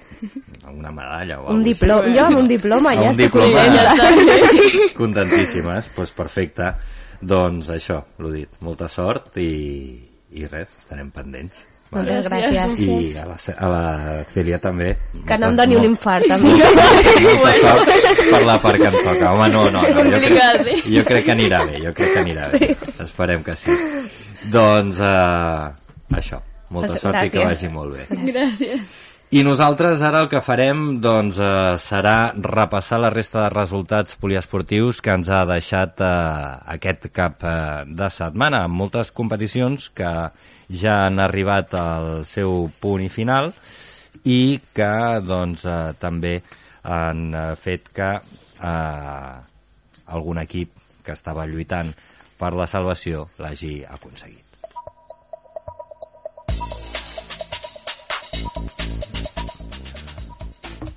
[0.67, 3.65] alguna medalla o Un diploma, jo amb un diploma ja un estic diploma,
[5.01, 6.75] contentíssimes, doncs perfecte.
[7.23, 9.49] Doncs això, l'ho dit, molta sort i,
[10.33, 11.65] i res, estarem pendents.
[11.93, 12.79] Moltes gràcies.
[12.81, 13.83] I a la, a la
[14.33, 14.95] Celia també.
[15.29, 16.55] Que no em doni un infart, a mi.
[16.57, 17.93] Molta sort
[18.33, 19.33] per la part que em toca.
[19.35, 20.79] Home, no, no, no jo, crec, eh?
[20.95, 22.71] jo crec que anirà bé, jo crec que anirà bé.
[23.05, 23.77] Esperem que sí.
[24.53, 25.69] Doncs uh,
[26.17, 26.41] això,
[26.73, 27.53] molta Doncs sort i que gràcies.
[27.53, 28.09] vagi molt bé.
[28.33, 28.81] Gràcies.
[29.33, 35.01] I nosaltres ara el que farem doncs, eh, serà repassar la resta de resultats poliesportius
[35.01, 36.11] que ens ha deixat eh,
[36.75, 37.55] aquest cap eh,
[37.89, 40.13] de setmana, amb moltes competicions que
[40.83, 43.55] ja han arribat al seu punt i final
[44.29, 44.93] i que
[45.25, 46.37] doncs, eh, també
[46.85, 49.35] han eh, fet que eh,
[50.13, 51.97] algun equip que estava lluitant
[52.37, 54.53] per la salvació l'hagi aconseguit.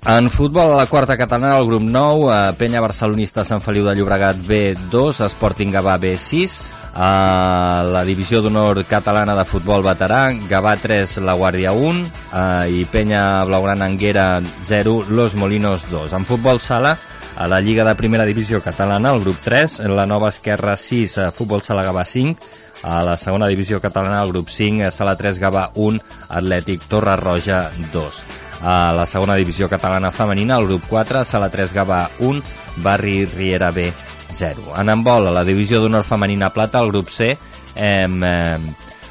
[0.08, 3.96] En futbol, a la quarta catalana, el grup 9, eh, Penya Barcelonista Sant Feliu de
[3.98, 6.60] Llobregat B2, Sporting Gavà B6,
[6.94, 12.86] a la divisió d'honor catalana de futbol veterà, Gavà 3, La Guàrdia 1 eh, i
[12.86, 16.14] Penya Blaugrana Anguera 0, Los Molinos 2.
[16.14, 16.94] En futbol sala,
[17.34, 21.18] a la Lliga de Primera Divisió Catalana, el grup 3, en la Nova Esquerra 6,
[21.18, 22.38] eh, Futbol Sala Gavà 5,
[22.84, 25.98] a la segona divisió catalana, el grup 5, eh, Sala 3 Gavà 1,
[26.28, 28.45] Atlètic Torre Roja 2.
[28.62, 32.42] A la segona divisió catalana femenina, el grup 4, Sala 3 Gavà 1,
[32.82, 33.92] Barri Riera B
[34.32, 34.72] 0.
[34.80, 37.36] En handbol, a la divisió d'honor femenina plata, el grup C,
[37.74, 38.70] em, em,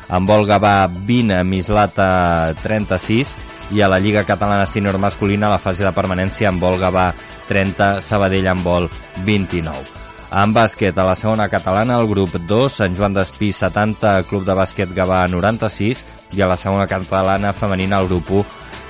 [0.10, 3.36] handbol Gavà 20, Mislata 36,
[3.72, 7.12] i a la Lliga Catalana Senior Masculina, a la fase de permanència, handbol Gavà
[7.48, 8.90] 30, Sabadell handbol
[9.26, 10.06] 29.
[10.36, 14.56] En bàsquet, a la segona catalana, el grup 2, Sant Joan d'Espí 70, Club de
[14.58, 16.04] Bàsquet Gavà 96,
[16.36, 18.46] i a la segona catalana femenina, el grup 1,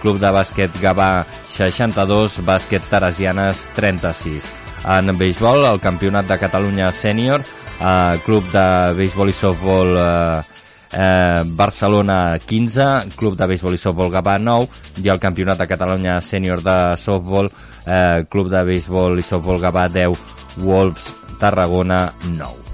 [0.06, 4.46] Club de Bàsquet Gavà 62, Bàsquet Teresianes 36.
[4.86, 8.66] En béisbol, el Campionat de Catalunya Sènior, eh, Club de
[9.00, 10.44] Béisbol i Softbol eh,
[10.92, 16.20] eh, Barcelona 15, Club de Béisbol i Softbol Gavà 9 i el Campionat de Catalunya
[16.22, 17.50] Sènior de Softbol,
[17.88, 20.22] eh, Club de Béisbol i Softbol Gavà 10,
[20.62, 22.65] Wolves Tarragona 9.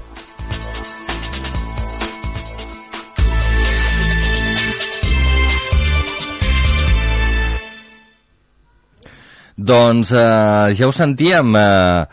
[9.61, 12.05] Doncs eh, ja ho sentíem, eh,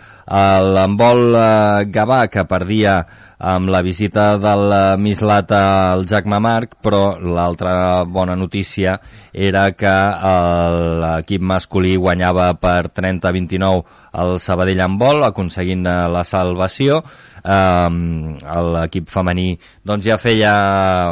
[0.68, 2.98] l'embol eh, Gavà que perdia
[3.38, 8.98] amb la visita del eh, Mislata al Jacme Marc, però l'altra bona notícia
[9.32, 13.82] era que eh, l'equip masculí guanyava per 30-29
[14.20, 17.00] el Sabadell en vol, aconseguint eh, la salvació.
[17.38, 18.34] Um,
[18.74, 19.52] l'equip femení
[19.86, 20.52] doncs ja feia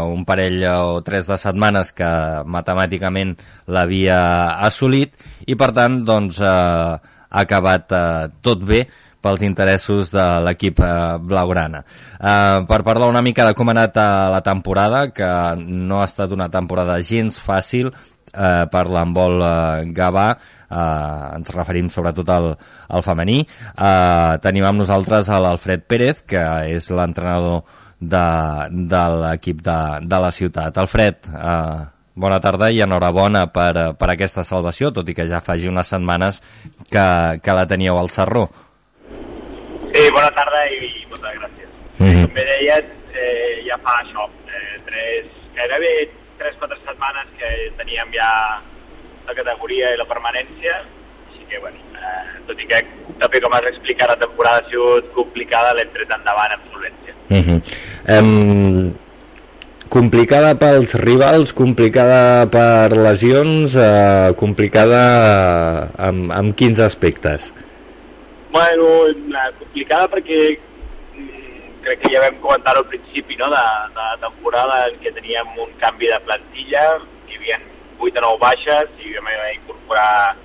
[0.06, 2.10] un parell o tres de setmanes que
[2.46, 3.36] matemàticament
[3.70, 4.20] l'havia
[4.66, 5.14] assolit
[5.46, 8.86] i per tant doncs eh, ha acabat eh, tot bé
[9.26, 11.82] pels interessos de l'equip eh, blaugrana.
[11.82, 16.06] Eh, per parlar una mica de com ha anat eh, la temporada, que no ha
[16.06, 20.28] estat una temporada gens fàcil eh, per l'embol eh, Gavà,
[20.70, 22.52] eh, ens referim sobretot al,
[22.88, 23.40] al femení.
[23.42, 26.44] Eh, tenim amb nosaltres l'Alfred Pérez, que
[26.76, 27.62] és l'entrenador
[28.00, 28.26] de,
[28.70, 30.78] de l'equip de, de la ciutat.
[30.78, 31.84] Alfred, eh,
[32.16, 36.40] bona tarda i enhorabona per, per aquesta salvació, tot i que ja faci unes setmanes
[36.90, 37.06] que,
[37.44, 38.46] que la teníeu al Sarró.
[39.92, 41.74] Sí, bona tarda i moltes gràcies.
[41.98, 42.22] Mhm.
[42.24, 45.92] Com bé deies, eh, ja fa això, eh, tres, gairebé
[46.38, 48.30] 3-4 setmanes que teníem ja
[49.26, 50.76] la categoria i la permanència,
[51.28, 52.82] així que, bueno, eh, tot i que
[53.22, 57.16] també com has explicat la temporada ha sigut complicada, l'hem tret endavant amb solvència.
[57.26, 57.58] Uh -huh.
[58.18, 58.94] um,
[59.88, 67.52] complicada pels rivals, complicada per lesions, uh, complicada amb, amb quins aspectes?
[68.50, 70.56] Bueno, eh, complicada perquè
[71.16, 73.64] mm, crec que ja vam comentar al principi no, de,
[73.96, 76.84] de la temporada en què teníem un canvi de plantilla,
[77.28, 77.58] hi havia
[77.98, 80.36] 8 o 9 baixes i vam d'incorporar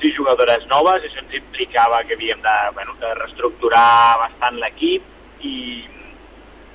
[0.00, 5.56] 6 jugadores noves, això ens implicava que havíem de, bueno, de reestructurar bastant l'equip i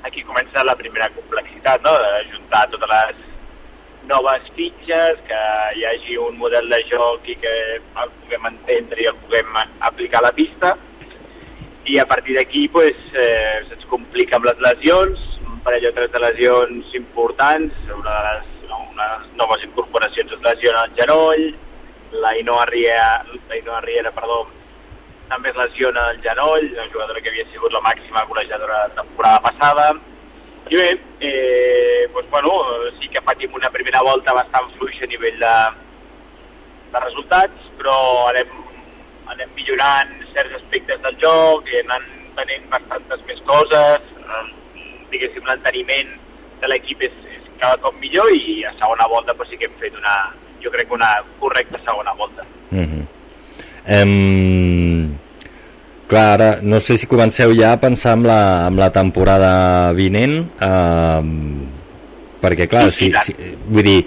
[0.08, 1.94] aquí comença la primera complexitat, no?
[1.94, 3.26] de juntar totes les
[4.10, 5.40] noves fitxes, que
[5.78, 9.60] hi hagi un model de joc i que el puguem entendre i el puguem
[9.92, 10.76] aplicar a la pista.
[11.90, 16.12] I a partir d'aquí pues, eh, se'ns complica amb les lesions, un parell o tres
[16.14, 18.50] de lesions importants, una de les,
[18.86, 21.44] unes noves incorporacions es lesiona el genoll,
[22.12, 24.46] la Inoa Riera, la Inoa Riera perdó,
[25.30, 29.02] també es lesiona el genoll, una jugadora que havia sigut la màxima golejadora de la
[29.02, 29.92] temporada passada.
[30.70, 30.90] I bé,
[31.22, 32.52] eh, doncs, bueno,
[33.00, 35.54] sí que patim una primera volta bastant fluixa a nivell de,
[36.94, 37.98] de resultats, però
[38.30, 38.52] anem,
[39.34, 44.44] anem millorant certs aspectes del joc i anant venent bastantes més coses, eh,
[45.14, 46.16] diguéssim, l'enteniment
[46.62, 47.29] de l'equip és
[47.60, 50.16] cada cop millor i a segona volta doncs, sí que hem fet una,
[50.64, 52.44] jo crec que una correcta segona volta.
[52.72, 53.04] Mm -hmm.
[53.86, 55.18] em...
[56.10, 60.40] Clar, ara no sé si comenceu ja a pensar en la, en la temporada vinent,
[60.60, 61.22] eh,
[62.42, 63.36] perquè clar, si, si,
[63.70, 64.00] vull dir,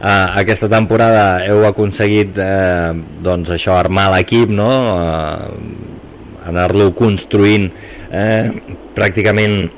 [0.00, 4.70] eh, aquesta temporada heu aconseguit eh, doncs això, armar l'equip, no?
[4.72, 7.68] Eh, anar-lo construint
[8.08, 8.48] eh,
[8.96, 9.68] pràcticament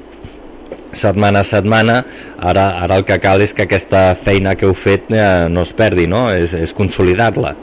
[0.99, 1.99] setmana a setmana,
[2.39, 5.73] ara, ara el que cal és que aquesta feina que heu fet eh, no es
[5.77, 6.27] perdi, no?
[6.33, 7.55] És, és consolidar-la.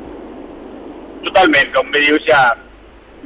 [1.28, 2.42] Totalment, com bé dius, ja,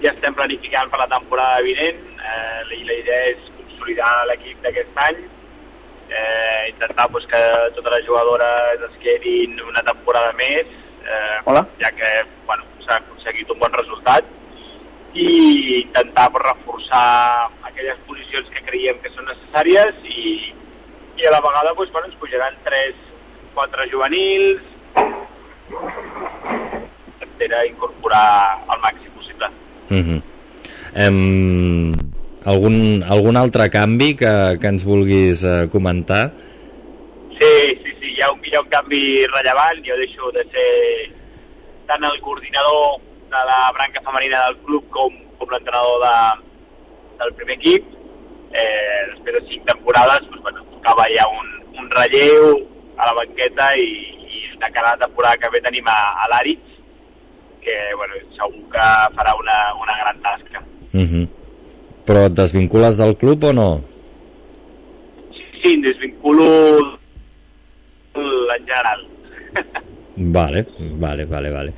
[0.04, 5.02] ja estem planificant per la temporada vinent eh, i la idea és consolidar l'equip d'aquest
[5.08, 5.24] any,
[6.10, 7.42] eh, intentar pues, que
[7.78, 10.70] totes les jugadores es quedin una temporada més,
[11.04, 11.66] eh, Hola.
[11.80, 12.14] ja que
[12.48, 14.28] bueno, s'ha aconseguit un bon resultat,
[15.14, 20.54] i intentar reforçar aquelles posicions que creiem que són necessàries i,
[21.22, 22.96] i a la vegada pues, bueno, ens pujaran 3,
[23.54, 24.62] 4 juvenils,
[27.22, 29.52] etcètera, incorporar al màxim possible.
[29.94, 30.20] Uh -huh.
[31.06, 31.94] em,
[32.46, 36.32] algun, algun altre canvi que, que ens vulguis eh, comentar?
[37.40, 37.54] Sí,
[37.84, 41.12] sí, sí, hi ha, un, hi ha un canvi rellevant, jo deixo de ser
[41.86, 46.16] tant el coordinador de la branca femenina del club com, com l'entrenador de,
[47.22, 47.88] del primer equip.
[48.54, 51.48] Eh, després de cinc temporades, doncs, bueno, tocava ja un,
[51.82, 52.60] un relleu
[53.02, 53.88] a la banqueta i,
[54.30, 56.76] i de cara a la temporada que ve tenim a, a l'Àrids,
[57.64, 60.62] que bueno, segur que farà una, una gran tasca.
[60.94, 61.26] Uh -huh.
[62.06, 63.70] Però et desvincules del club o no?
[65.62, 66.46] Sí, em desvinculo
[68.14, 69.08] en general.
[70.16, 71.74] Vale, vale, vale, vale.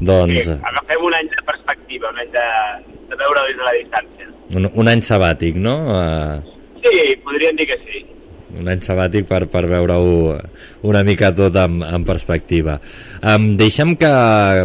[0.00, 2.46] Doncs Sí, agafem un any de perspectiva, un any de,
[3.10, 4.26] de veure des de la distància.
[4.56, 5.76] un, un any sabàtic, no?
[5.86, 6.52] Uh,
[6.86, 8.02] Sí, podríem dir que sí.
[8.56, 10.36] un any sabàtic per, per veure-ho
[10.86, 12.76] una mica tot en, en perspectiva.
[13.20, 14.10] Um, deixa'm que,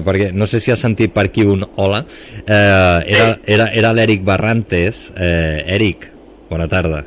[0.06, 2.04] perquè no sé si has sentit per aquí un hola,
[2.46, 5.08] eh, era, era, era l'Eric Barrantes.
[5.18, 6.06] Eh, Eric,
[6.52, 7.02] bona tarda.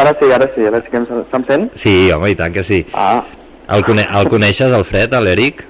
[0.00, 1.70] Ara sí, ara sí, ara sí que em, se'm sent?
[1.78, 2.82] Sí, home, i tant que sí.
[2.92, 3.22] Ah.
[3.70, 5.62] El, cone el coneixes, el Fred, l'Eric?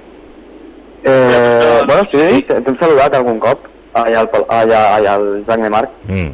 [1.05, 3.65] Eh, bueno, sí, t'hem saludat algun cop,
[3.97, 5.97] allà al, allà, allà al Joan de Marc.
[6.09, 6.31] Mm.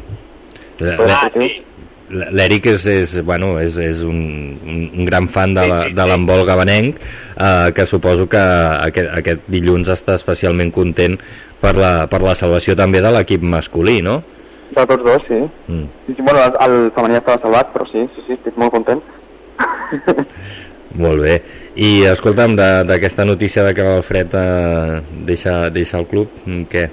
[2.07, 4.19] L'Eric és, és, bueno, és, és un,
[4.63, 10.71] un, gran fan de l'handbol gabanenc eh, que suposo que aquest, aquest dilluns està especialment
[10.75, 11.17] content
[11.59, 14.21] per la, per la salvació també de l'equip masculí, no?
[14.71, 15.41] De tots dos, sí.
[15.67, 15.85] Mm.
[16.05, 19.03] sí, sí bueno, el, el femení estava salvat, però sí, sí, sí, estic molt content.
[20.95, 21.35] Molt bé.
[21.75, 26.89] I escolta'm, de- d'aquesta notícia de que l'Alfred eh, deixa, deixa el club, mm, què?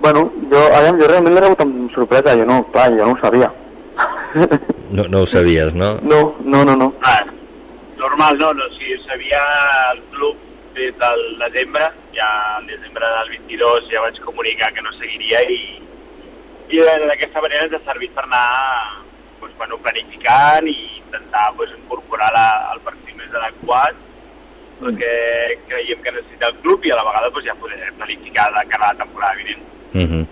[0.00, 3.20] Bueno, jo, aviam, jo realment l'he rebut amb sorpresa, jo no, clar, jo no ho
[3.20, 3.52] sabia.
[4.92, 5.94] No, no ho sabies, no?
[6.02, 6.92] No, no, no, no.
[7.02, 7.20] Ah,
[7.96, 9.40] normal, no, no, si sabia
[9.94, 10.36] el club
[10.74, 15.80] des del desembre, ja el desembre del 22 ja vaig comunicar que no seguiria i,
[16.76, 18.44] i d'aquesta manera ens ha servit per anar
[19.62, 24.08] bueno, planificant i intentar pues, incorporar la, el perfil més adequat
[24.82, 25.12] el que
[25.70, 28.88] creiem que necessita el club i a la vegada pues, ja poder planificar de cara
[28.88, 29.62] a la temporada vinent.
[29.94, 30.26] Uh -huh.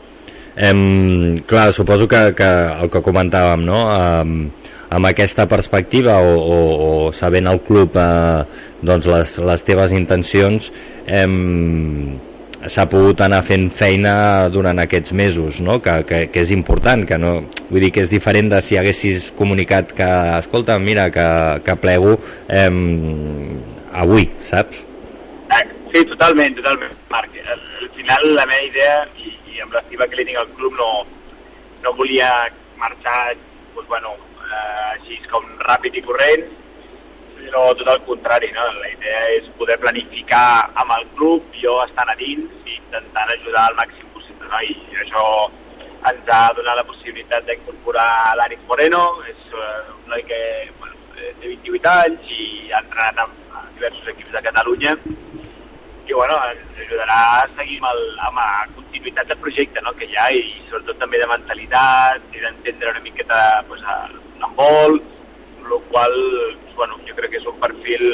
[0.57, 2.51] em, clar, suposo que, que
[2.83, 3.79] el que comentàvem, no?
[3.87, 4.51] Um,
[4.91, 6.59] amb aquesta perspectiva o, o,
[7.07, 8.43] o sabent el club eh,
[8.83, 10.73] doncs les, les teves intencions
[11.07, 12.19] em,
[12.69, 15.79] s'ha pogut anar fent feina durant aquests mesos no?
[15.81, 17.33] que, que, que és important que no,
[17.71, 21.27] vull dir que és diferent de si haguessis comunicat que, escolta, mira que,
[21.65, 22.19] que plego
[22.53, 22.79] em,
[24.05, 24.85] avui, saps?
[25.91, 27.35] Sí, totalment, totalment, Marc.
[27.35, 30.91] Al, al final la meva idea, i, i amb que li tinc al club, no,
[31.83, 32.29] no volia
[32.79, 33.33] marxar
[33.75, 36.47] doncs, bueno, eh, així com ràpid i corrent,
[37.51, 38.63] sinó tot el contrari, no?
[38.79, 43.67] La idea és poder planificar amb el club, jo estant a dins i intentant ajudar
[43.67, 44.61] al màxim possible, no?
[44.63, 45.25] I això
[46.11, 50.41] ens ha donat la possibilitat d'incorporar l'Àric Moreno, és eh, un noi que
[50.79, 53.37] bueno, eh, té 28 anys i ha entrenat amb,
[53.75, 54.95] diversos equips de Catalunya
[56.07, 60.07] i bueno, ens ajudarà a seguir amb, el, amb la continuïtat del projecte no, que
[60.07, 63.83] hi ha i sobretot també de mentalitat i d'entendre una miqueta pues,
[64.41, 65.01] l'handbol,
[65.61, 66.17] amb la qual
[66.77, 68.05] bueno, jo crec que és un perfil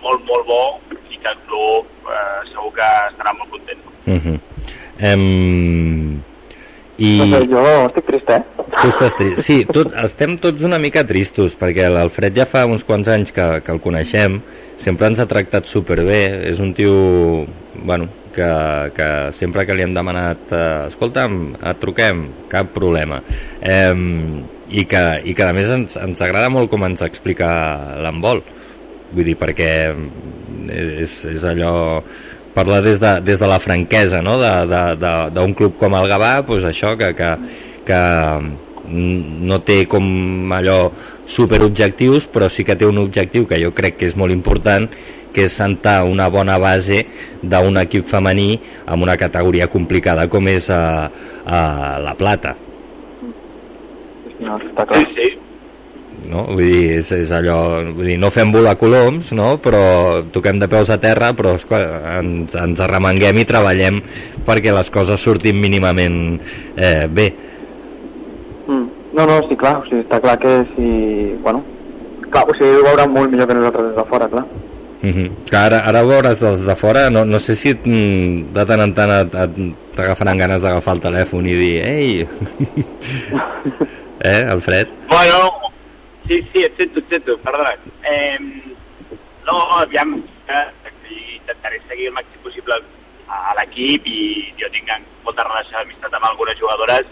[0.00, 0.62] molt, molt bo
[1.12, 3.82] i que el club eh, segur que estarà molt content.
[4.06, 4.38] Uh -huh.
[4.98, 6.22] em...
[7.00, 7.18] I...
[7.18, 8.42] Doncs jo estic trist, eh?
[8.82, 9.38] Tu estàs trist.
[9.46, 13.62] Sí, tot, estem tots una mica tristos, perquè l'Alfred ja fa uns quants anys que,
[13.64, 14.42] que el coneixem,
[14.76, 18.50] sempre ens ha tractat superbé, és un tio, bueno, que,
[18.96, 23.22] que sempre que li hem demanat eh, escolta'm, et truquem, cap problema
[23.62, 23.94] eh,
[24.70, 27.50] i, que, i que a més ens, ens agrada molt com ens explica
[28.00, 28.42] l'embol
[29.10, 29.70] vull dir, perquè
[30.70, 31.72] és, és allò
[32.54, 34.36] parlar des de, des de la franquesa no?
[34.38, 37.30] d'un club com el Gavà pues això, que, que,
[37.86, 38.02] que
[38.90, 40.80] no té com allò
[41.30, 44.88] superobjectius però sí que té un objectiu que jo crec que és molt important
[45.30, 47.04] que és sentar una bona base
[47.42, 48.56] d'un equip femení
[48.86, 50.82] amb una categoria complicada com és a,
[51.46, 51.60] a
[52.02, 52.56] la plata
[54.40, 55.00] no, està clar.
[55.00, 55.30] Sí, sí.
[56.30, 56.44] no?
[56.50, 57.58] Vull dir, és, és allò,
[57.96, 59.52] vull dir, no fem volar coloms, no?
[59.62, 59.82] però
[60.34, 61.82] toquem de peus a terra, però esclar,
[62.20, 64.00] ens, ens arremanguem i treballem
[64.46, 66.18] perquè les coses surtin mínimament
[66.76, 67.28] eh, bé.
[68.68, 68.86] Mm.
[69.16, 70.90] No, no, sí, clar, o sigui, està clar que si...
[71.42, 71.64] Bueno,
[72.30, 74.44] clar, o sigui, ho veuran molt millor que nosaltres des de fora, clar.
[75.00, 75.30] Uh -huh.
[75.48, 78.80] que ara, ara ho veuràs des de fora no, no sé si mm, de tant
[78.80, 79.32] en tant
[79.96, 82.28] t'agafaran ganes d'agafar el telèfon i dir ei
[84.20, 84.88] eh, Alfred?
[85.08, 85.50] Bueno,
[86.26, 87.74] sí, sí, et sento, et sento, perdona.
[88.04, 88.38] Eh,
[89.46, 90.66] no, aviam, eh,
[91.34, 92.76] intentaré seguir el màxim possible
[93.30, 94.20] a l'equip i
[94.60, 94.90] jo tinc
[95.24, 97.06] molta relació d'amistat amb algunes jugadores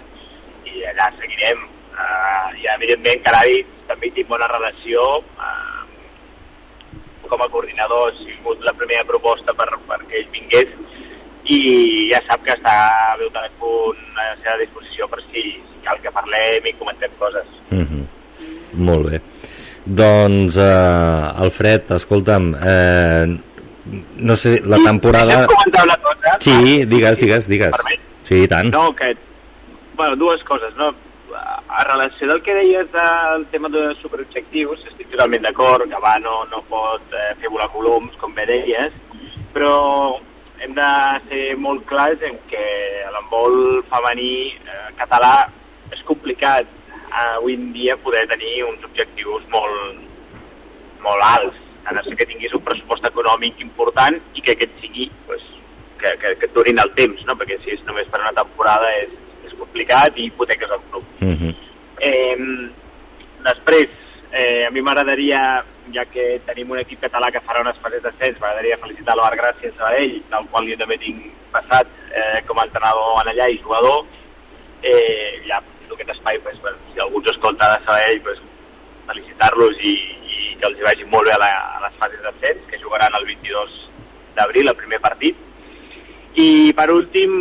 [0.67, 1.67] i allà seguirem.
[1.99, 5.05] Eh, I evidentment, Carai, també tinc bona relació.
[5.39, 5.79] Eh,
[7.29, 10.71] com a coordinador ha sigut la primera proposta per, perquè ell vingués
[11.49, 12.77] i ja sap que està
[13.19, 17.13] bé el telèfon a la seva disposició per si, si cal que parlem i comentem
[17.19, 17.49] coses.
[17.71, 18.05] Uh -huh.
[18.89, 19.21] Molt bé.
[19.85, 23.27] Doncs, eh, Alfred, escolta'm, eh,
[24.17, 25.41] no sé, la temporada...
[25.43, 26.37] Hem comentat una cosa.
[26.41, 27.71] Sí, digues, digues, digues.
[27.71, 28.01] Permet?
[28.29, 28.71] Sí, i tant.
[28.71, 29.17] No, que...
[29.97, 30.93] Bueno, dues coses, no?
[31.69, 36.45] A relació del que deies del tema de superobjectius, estic totalment d'acord, que va no,
[36.53, 38.93] no pot eh, fer volar coloms, com bé deies,
[39.55, 40.19] però
[40.61, 40.89] hem de
[41.29, 42.65] ser molt clars en que
[43.15, 45.49] l'embol femení eh, català
[45.95, 50.03] és complicat eh, avui en dia poder tenir uns objectius molt,
[51.05, 55.09] molt alts, a no ser que tinguis un pressupost econòmic important i que aquest sigui
[55.29, 55.45] pues,
[56.03, 57.39] que, que, que et durin el temps, no?
[57.39, 59.15] perquè si és només per una temporada és,
[59.49, 61.07] és complicat i hipoteques el club.
[61.23, 61.55] Uh -huh.
[62.01, 62.37] Eh,
[63.47, 63.89] després,
[64.33, 65.65] eh, a mi m'agradaria,
[65.95, 69.81] ja que tenim un equip català que farà unes fases d'ascens, m'agradaria felicitar l'Oar Gràcies
[69.81, 73.61] a ell, del qual jo també tinc passat eh, com a entrenador en allà i
[73.65, 74.07] jugador.
[74.83, 75.59] Eh, ja,
[75.99, 78.39] aquest espai, pues, bueno, si algú ens escolta de Sabadell, pues,
[79.09, 79.93] felicitar-los i,
[80.29, 83.27] i que els vagi molt bé a, la, a les fases d'ascens, que jugaran el
[83.27, 83.77] 22
[84.37, 85.37] d'abril, el primer partit.
[86.39, 87.33] I per últim,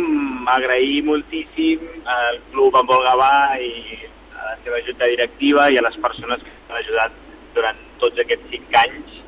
[0.48, 3.32] agrair moltíssim al club en Volgavà
[3.62, 4.00] i
[4.34, 7.14] a la seva junta directiva i a les persones que m'han ajudat
[7.54, 9.18] durant tots aquests cinc anys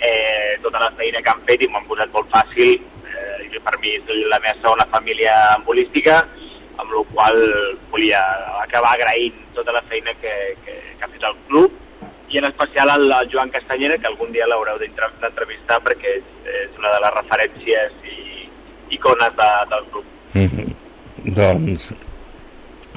[0.00, 3.74] eh, tota la feina que han fet i m'han posat molt fàcil eh, i per
[3.82, 6.20] mi és la meva segona família embolística
[6.78, 7.38] amb la qual
[7.90, 8.22] volia
[8.62, 11.72] acabar agraint tota la feina que, que, que ha fet el club
[12.30, 16.28] i en especial al, al Joan Castanyera que algun dia l'haureu d'entre- d'entrevistar perquè és,
[16.62, 18.16] és una de les referències i
[18.98, 20.04] icones de, del club.
[20.34, 20.68] Uh -huh.
[21.38, 21.92] Doncs,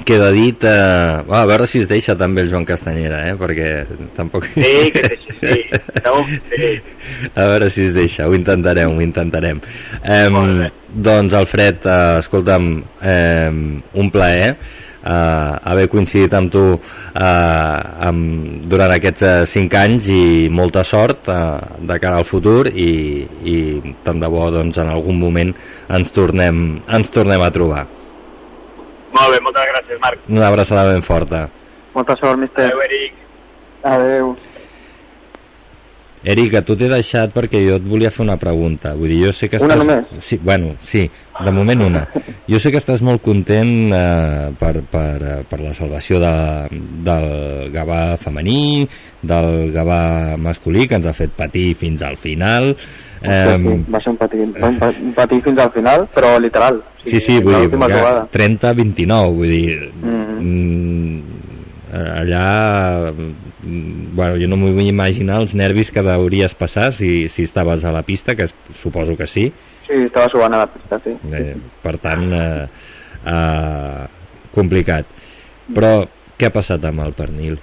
[0.08, 0.64] queda dit...
[0.64, 3.34] Eh, va, a veure si es deixa també el Joan Castanyera, eh?
[3.40, 3.72] Perquè
[4.18, 4.48] tampoc...
[4.56, 5.58] Sí, que sí, sí.
[6.02, 6.70] Segur, sí.
[7.34, 9.64] A veure si es deixa, ho intentarem, ho intentarem.
[10.04, 12.72] Eh, doncs, Alfred, eh, escolta'm,
[13.02, 14.56] eh, un plaer
[15.04, 21.30] eh, haver coincidit amb tu eh, amb, durant aquests eh, cinc anys i molta sort
[21.32, 21.40] eh,
[21.88, 22.92] de cara al futur i,
[23.44, 23.58] i
[24.06, 25.56] tant de bo doncs, en algun moment
[25.90, 27.88] ens tornem, ens tornem a trobar.
[29.12, 30.30] Molt bé, moltes gràcies, Marc.
[30.30, 31.48] Una abraçada ben forta.
[31.96, 32.70] Molta sort, mister.
[32.70, 33.20] Adéu, Eric.
[33.84, 34.34] Adéu.
[36.24, 38.92] Eric, a tu t'he deixat perquè jo et volia fer una pregunta.
[38.94, 39.82] Vull dir, jo sé que Una estàs...
[39.82, 40.26] només?
[40.28, 41.08] Sí, bueno, sí,
[41.42, 42.04] de moment una.
[42.46, 46.34] Jo sé que estàs molt content eh, per, per, eh, per la salvació de,
[47.08, 48.86] del Gavà femení,
[49.26, 52.76] del Gavà masculí, que ens ha fet patir fins al final.
[53.22, 53.28] Sí,
[53.94, 56.80] va ser un patí, un, pa- un patí fins al final, però literal.
[56.82, 58.24] O Sí, sí, vull dir, l'última ja jugada.
[58.34, 59.92] 30-29, vull dir...
[60.02, 60.40] Mhm.
[60.42, 61.22] Mm,
[61.92, 67.44] allà mm, bueno, jo no m'ho vull imaginar els nervis que deuries passar si, si
[67.44, 69.52] estaves a la pista, que suposo que sí
[69.86, 71.12] Sí, estava suant a la pista, sí.
[71.36, 72.68] eh, per tant eh,
[73.28, 74.06] eh,
[74.56, 75.06] complicat
[75.76, 76.08] però
[76.40, 77.60] què ha passat amb el pernil?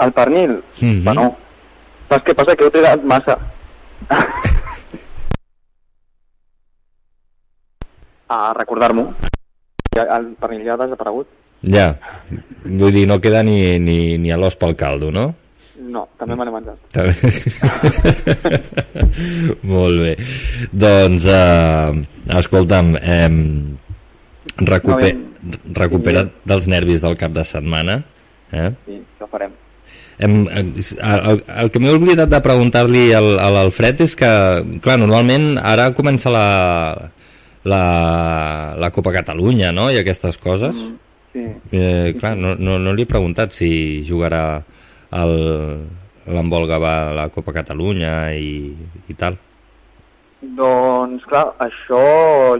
[0.00, 0.56] El pernil?
[0.80, 1.04] Mhm.
[1.04, 1.28] Bueno,
[2.08, 2.56] saps què passa?
[2.56, 3.36] Que heu trigat massa.
[8.28, 9.10] A recordar-m'ho.
[9.98, 11.28] El pernil ja ha desaparegut?
[11.66, 11.88] Ja,
[12.62, 15.32] vull dir, no queda ni, ni, ni a l'os pel caldo, no?
[15.88, 16.78] No, també me l'he menjat.
[16.94, 17.14] També.
[19.72, 20.12] Molt bé.
[20.84, 21.90] Doncs, eh,
[22.38, 23.30] escolta'm, eh,
[24.68, 25.14] recuper,
[25.78, 28.02] recupera't dels nervis del cap de setmana.
[28.52, 28.70] Eh?
[28.86, 29.54] Sí, això farem.
[30.18, 30.72] Hem, el,
[31.46, 34.30] el, que m'he oblidat de preguntar-li al, a l'Alfred és que,
[34.82, 36.48] clar, normalment ara comença la,
[37.68, 37.82] la,
[38.82, 40.74] la Copa Catalunya, no?, i aquestes coses.
[40.74, 40.96] Mm,
[41.34, 41.46] sí.
[41.78, 43.70] Eh, clar, no, no, no li he preguntat si
[44.08, 44.44] jugarà
[45.14, 48.74] l'handbol Gavà a la Copa Catalunya i,
[49.06, 49.38] i tal.
[50.38, 52.00] Doncs, clar, això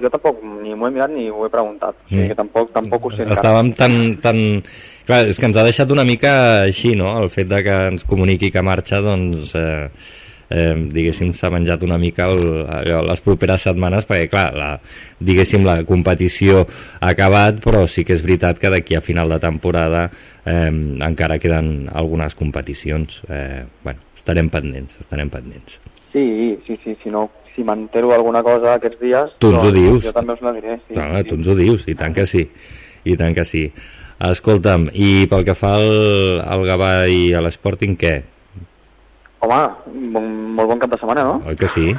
[0.03, 1.95] jo tampoc ni m'ho he mirat ni ho he preguntat.
[1.95, 2.29] O sigui Mm.
[2.29, 3.39] que tampoc, tampoc ho sé encara.
[3.39, 4.63] Estàvem tan, tan...
[5.07, 8.05] Clar, és que ens ha deixat una mica així, no?, el fet de que ens
[8.05, 9.89] comuniqui que marxa, doncs, eh,
[10.51, 14.69] eh, diguéssim, s'ha menjat una mica el, allò, les properes setmanes, perquè, clar, la,
[15.21, 16.67] diguéssim, la competició
[17.01, 20.11] ha acabat, però sí que és veritat que d'aquí a final de temporada
[20.45, 23.23] eh, encara queden algunes competicions.
[23.31, 25.81] Eh, bueno, estarem pendents, estarem pendents.
[26.13, 29.31] Sí, sí, sí, si no, si m'entero alguna cosa aquests dies...
[29.43, 30.03] Tu ens ho doncs dius.
[30.07, 30.95] Jo també us la diré, sí.
[30.95, 32.45] Clar, tu ens ho dius, i tant que sí.
[33.03, 33.65] I tant que sí.
[34.29, 38.15] Escolta'm, i pel que fa al, al Gavà i a l'Sporting, què?
[39.43, 39.59] Home,
[40.15, 41.37] bon, molt bon cap de setmana, no?
[41.51, 41.91] Oi que sí?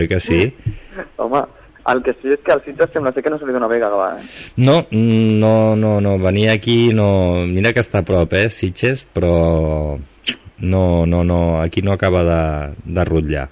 [0.00, 0.40] Oi que sí?
[1.24, 1.44] Home,
[1.92, 3.80] el que sí és que al Sitges sembla ser que no se li dona bé
[3.84, 4.26] Gavà, eh?
[4.64, 7.08] No, no, no, no, venir aquí no...
[7.48, 9.34] Mira que està a prop, eh, Sitges, però
[10.58, 12.42] no, no, no, aquí no acaba de,
[12.96, 13.50] de rutllar.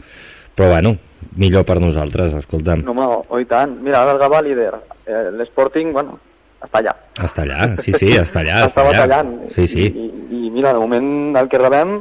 [0.55, 0.95] Però bueno,
[1.37, 2.85] millor per nosaltres, escolta'm.
[2.87, 3.75] No, home, oh, i tant.
[3.83, 4.73] Mira, ara el Gavà líder.
[5.07, 6.19] Eh, L'Sporting, bueno,
[6.65, 6.95] està allà.
[7.27, 9.35] Està allà, sí, sí, està allà, està batallant.
[9.57, 9.89] Sí, sí.
[9.89, 11.99] I, i, mira, de moment el que rebem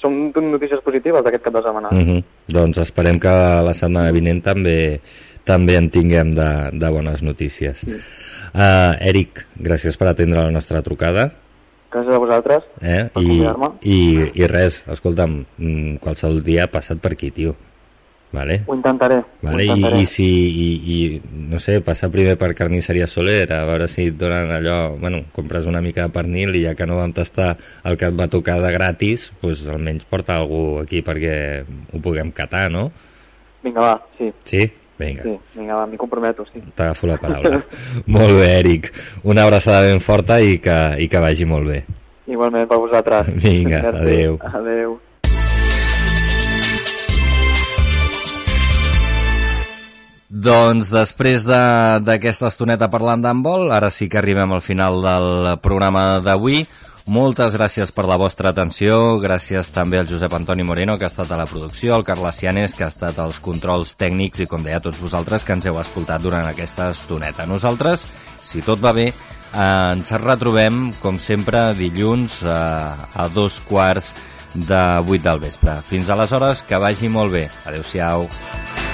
[0.00, 1.90] són notícies positives d'aquest cap de setmana.
[1.92, 2.24] Mm -hmm.
[2.48, 3.34] Doncs esperem que
[3.66, 5.00] la setmana vinent també
[5.44, 7.78] també en tinguem de, de bones notícies.
[7.80, 7.96] Sí.
[8.50, 11.32] Uh, Eric, gràcies per atendre la nostra trucada.
[11.90, 12.64] Gràcies a vosaltres.
[12.80, 13.08] Eh?
[13.14, 13.68] Per I, convidar-me.
[13.82, 13.98] i,
[14.34, 17.56] I res, escolta'm, mm, qualsevol dia passat per aquí, tio.
[18.32, 18.60] Vale?
[18.66, 19.16] Ho intentaré.
[19.42, 19.56] Vale?
[19.56, 20.00] ho I, intentaré.
[20.02, 24.16] i si, i, i, no sé, passar primer per carnisseria Soler, a veure si et
[24.20, 27.98] donen allò, bueno, compres una mica de pernil i ja que no vam tastar el
[27.98, 32.68] que et va tocar de gratis, pues almenys porta algú aquí perquè ho puguem catar,
[32.70, 32.92] no?
[33.64, 34.30] Vinga, va, sí.
[34.44, 34.70] Sí?
[35.00, 36.60] Vinga, Sí, vinga, va, m'hi comprometo, sí.
[36.76, 37.62] t'agafo la paraula.
[38.06, 38.92] molt bé, Eric.
[39.24, 41.82] Una abraçada ben forta i que, i que vagi molt bé.
[42.30, 43.26] Igualment per vosaltres.
[43.42, 44.02] Vinga, Merci.
[44.04, 44.38] adeu.
[44.54, 44.98] Adeu.
[50.30, 56.20] Doncs després de- d'aquesta estoneta parlant d'handbol, ara sí que arribem al final del programa
[56.20, 56.66] d'avui.
[57.06, 61.32] Moltes gràcies per la vostra atenció, gràcies també al Josep Antoni Moreno, que ha estat
[61.32, 64.76] a la producció, al Carles Cianes, que ha estat als controls tècnics, i com deia,
[64.76, 67.44] a tots vosaltres que ens heu escoltat durant aquesta estoneta.
[67.46, 68.06] Nosaltres,
[68.40, 74.14] si tot va bé, eh, ens retrobem, com sempre, dilluns eh, a dos quarts
[74.54, 75.80] de vuit del vespre.
[75.82, 77.50] Fins aleshores, que vagi molt bé.
[77.66, 78.28] Adéu-siau.
[78.28, 78.89] Y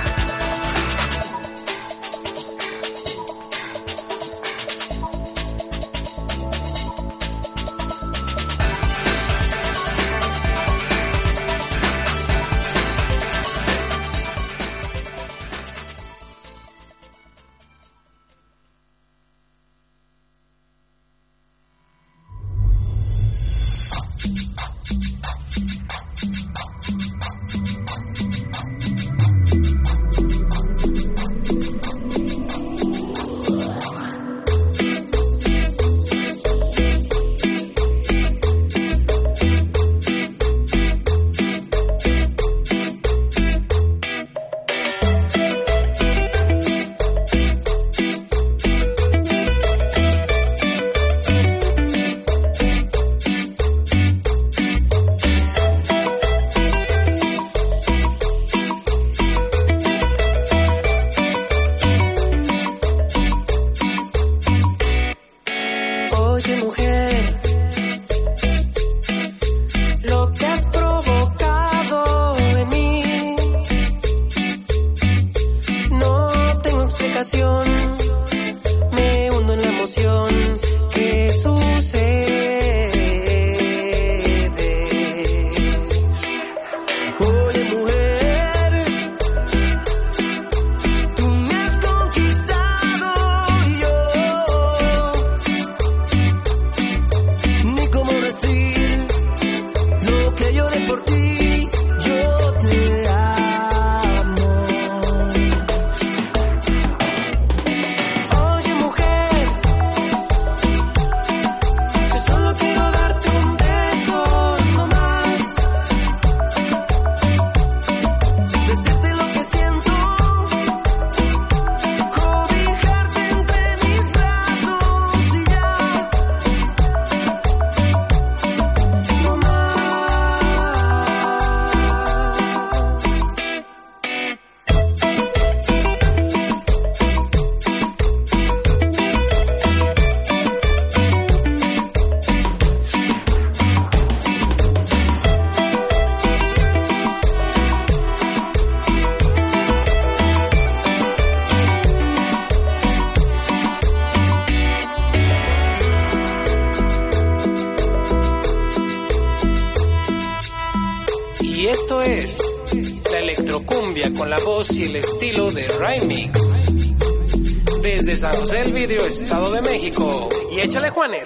[170.50, 171.25] Y échale Juanes.